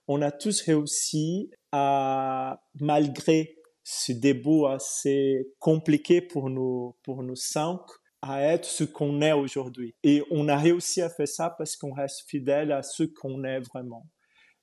on 0.09 0.23
a 0.23 0.31
tous 0.31 0.63
réussi 0.63 1.51
à, 1.73 2.61
malgré 2.81 3.57
ce 3.85 4.13
début 4.13 4.67
assez 4.69 5.49
compliqué 5.59 6.21
pour 6.21 6.51
nous, 6.51 6.97
pour 7.03 7.23
nous 7.23 7.37
cinq, 7.37 7.81
à 8.23 8.43
être 8.43 8.65
ce 8.65 8.85
qu'on 8.85 9.21
est 9.21 9.33
aujourd'hui. 9.33 9.95
Et 10.03 10.23
on 10.31 10.49
a 10.49 10.57
réussi 10.57 11.03
à 11.03 11.09
faire 11.09 11.29
ça 11.29 11.55
parce 11.57 11.77
qu'on 11.77 11.93
reste 11.93 12.29
fidèle 12.29 12.73
à 12.73 12.83
ce 12.83 13.05
qu'on 13.05 13.45
est 13.45 13.61
vraiment. 13.61 14.07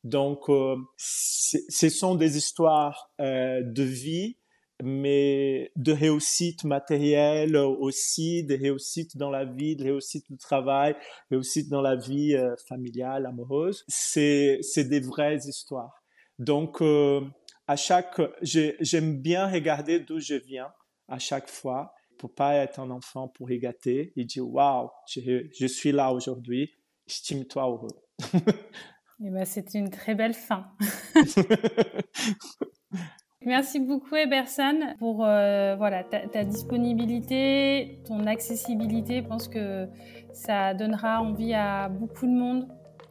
Donc, 0.03 0.49
euh, 0.49 0.75
ce 0.97 1.89
sont 1.89 2.15
des 2.15 2.38
histoires 2.38 3.12
euh, 3.21 3.62
de 3.63 3.84
vie 3.84 4.38
mais 4.84 5.72
de 5.76 5.93
réussite 5.93 6.65
matérielle 6.65 7.56
aussi, 7.56 8.43
de 8.43 8.56
réussite 8.56 9.17
dans 9.17 9.30
la 9.30 9.46
vie, 9.46 9.76
de 9.76 9.86
réussite 9.86 10.30
du 10.30 10.38
travail, 10.38 10.96
réussite 11.32 11.69
dans 11.69 11.82
la 11.82 11.96
vie 11.96 12.36
euh, 12.36 12.56
familiale, 12.67 13.26
amoureuse. 13.26 13.86
C'est, 13.88 14.60
c'est 14.62 14.84
des 14.84 15.00
vraies 15.00 15.39
histoires. 15.48 16.04
Donc, 16.38 16.82
euh, 16.82 17.22
à 17.67 17.76
chaque, 17.76 18.19
j'aime 18.41 19.22
bien 19.22 19.48
regarder 19.48 20.00
d'où 20.00 20.19
je 20.19 20.36
viens 20.36 20.72
à 21.08 21.19
chaque 21.19 21.50
fois 21.50 21.93
pour 22.17 22.34
pas 22.34 22.56
être 22.56 22.80
un 22.80 22.89
enfant 22.89 23.28
pour 23.28 23.52
y 23.52 23.60
gâter 23.60 24.13
et 24.15 24.26
dire 24.26 24.48
waouh, 24.48 24.89
je, 25.08 25.48
je, 25.58 25.67
suis 25.67 25.91
là 25.91 26.12
aujourd'hui, 26.12 26.74
estime-toi 27.08 27.63
heureux. 27.63 27.88
et 28.34 28.38
eh 29.26 29.30
ben, 29.30 29.46
c'est 29.46 29.74
une 29.74 29.89
très 29.89 30.15
belle 30.15 30.34
fin. 30.34 30.72
Merci 33.45 33.79
beaucoup 33.79 34.15
Eberson 34.15 34.95
pour 34.99 35.25
euh, 35.25 35.75
voilà 35.77 36.03
ta, 36.03 36.43
disponibilité, 36.43 37.99
ton 38.08 38.25
accessibilité. 38.25 39.21
Je 39.21 39.27
pense 39.27 39.47
que 39.47 39.88
ça 40.32 40.73
donnera 40.73 41.21
envie 41.21 41.53
à 41.53 41.89
beaucoup 41.89 42.25
de 42.25 42.32
monde 42.32 42.67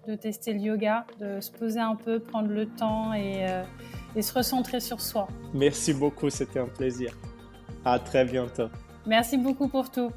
de 0.06 0.14
tester 0.16 0.52
le 0.52 0.60
yoga, 0.60 1.06
de 1.20 1.40
se 1.40 1.50
poser 1.50 1.78
un 1.80 1.94
peu, 1.94 2.18
prendre 2.18 2.48
le 2.48 2.66
temps 2.66 3.12
et, 3.12 3.46
euh, 3.48 3.62
et 4.16 4.22
se 4.22 4.34
recentrer 4.34 4.80
sur 4.80 5.00
soi. 5.00 5.28
Merci 5.54 5.94
beaucoup, 5.94 6.28
c'était 6.28 6.58
un 6.58 6.66
plaisir. 6.66 7.16
À 7.84 7.98
très 7.98 8.24
bientôt. 8.24 8.68
Merci 9.06 9.36
beaucoup 9.36 9.68
pour 9.68 9.90
tout. 9.90 10.10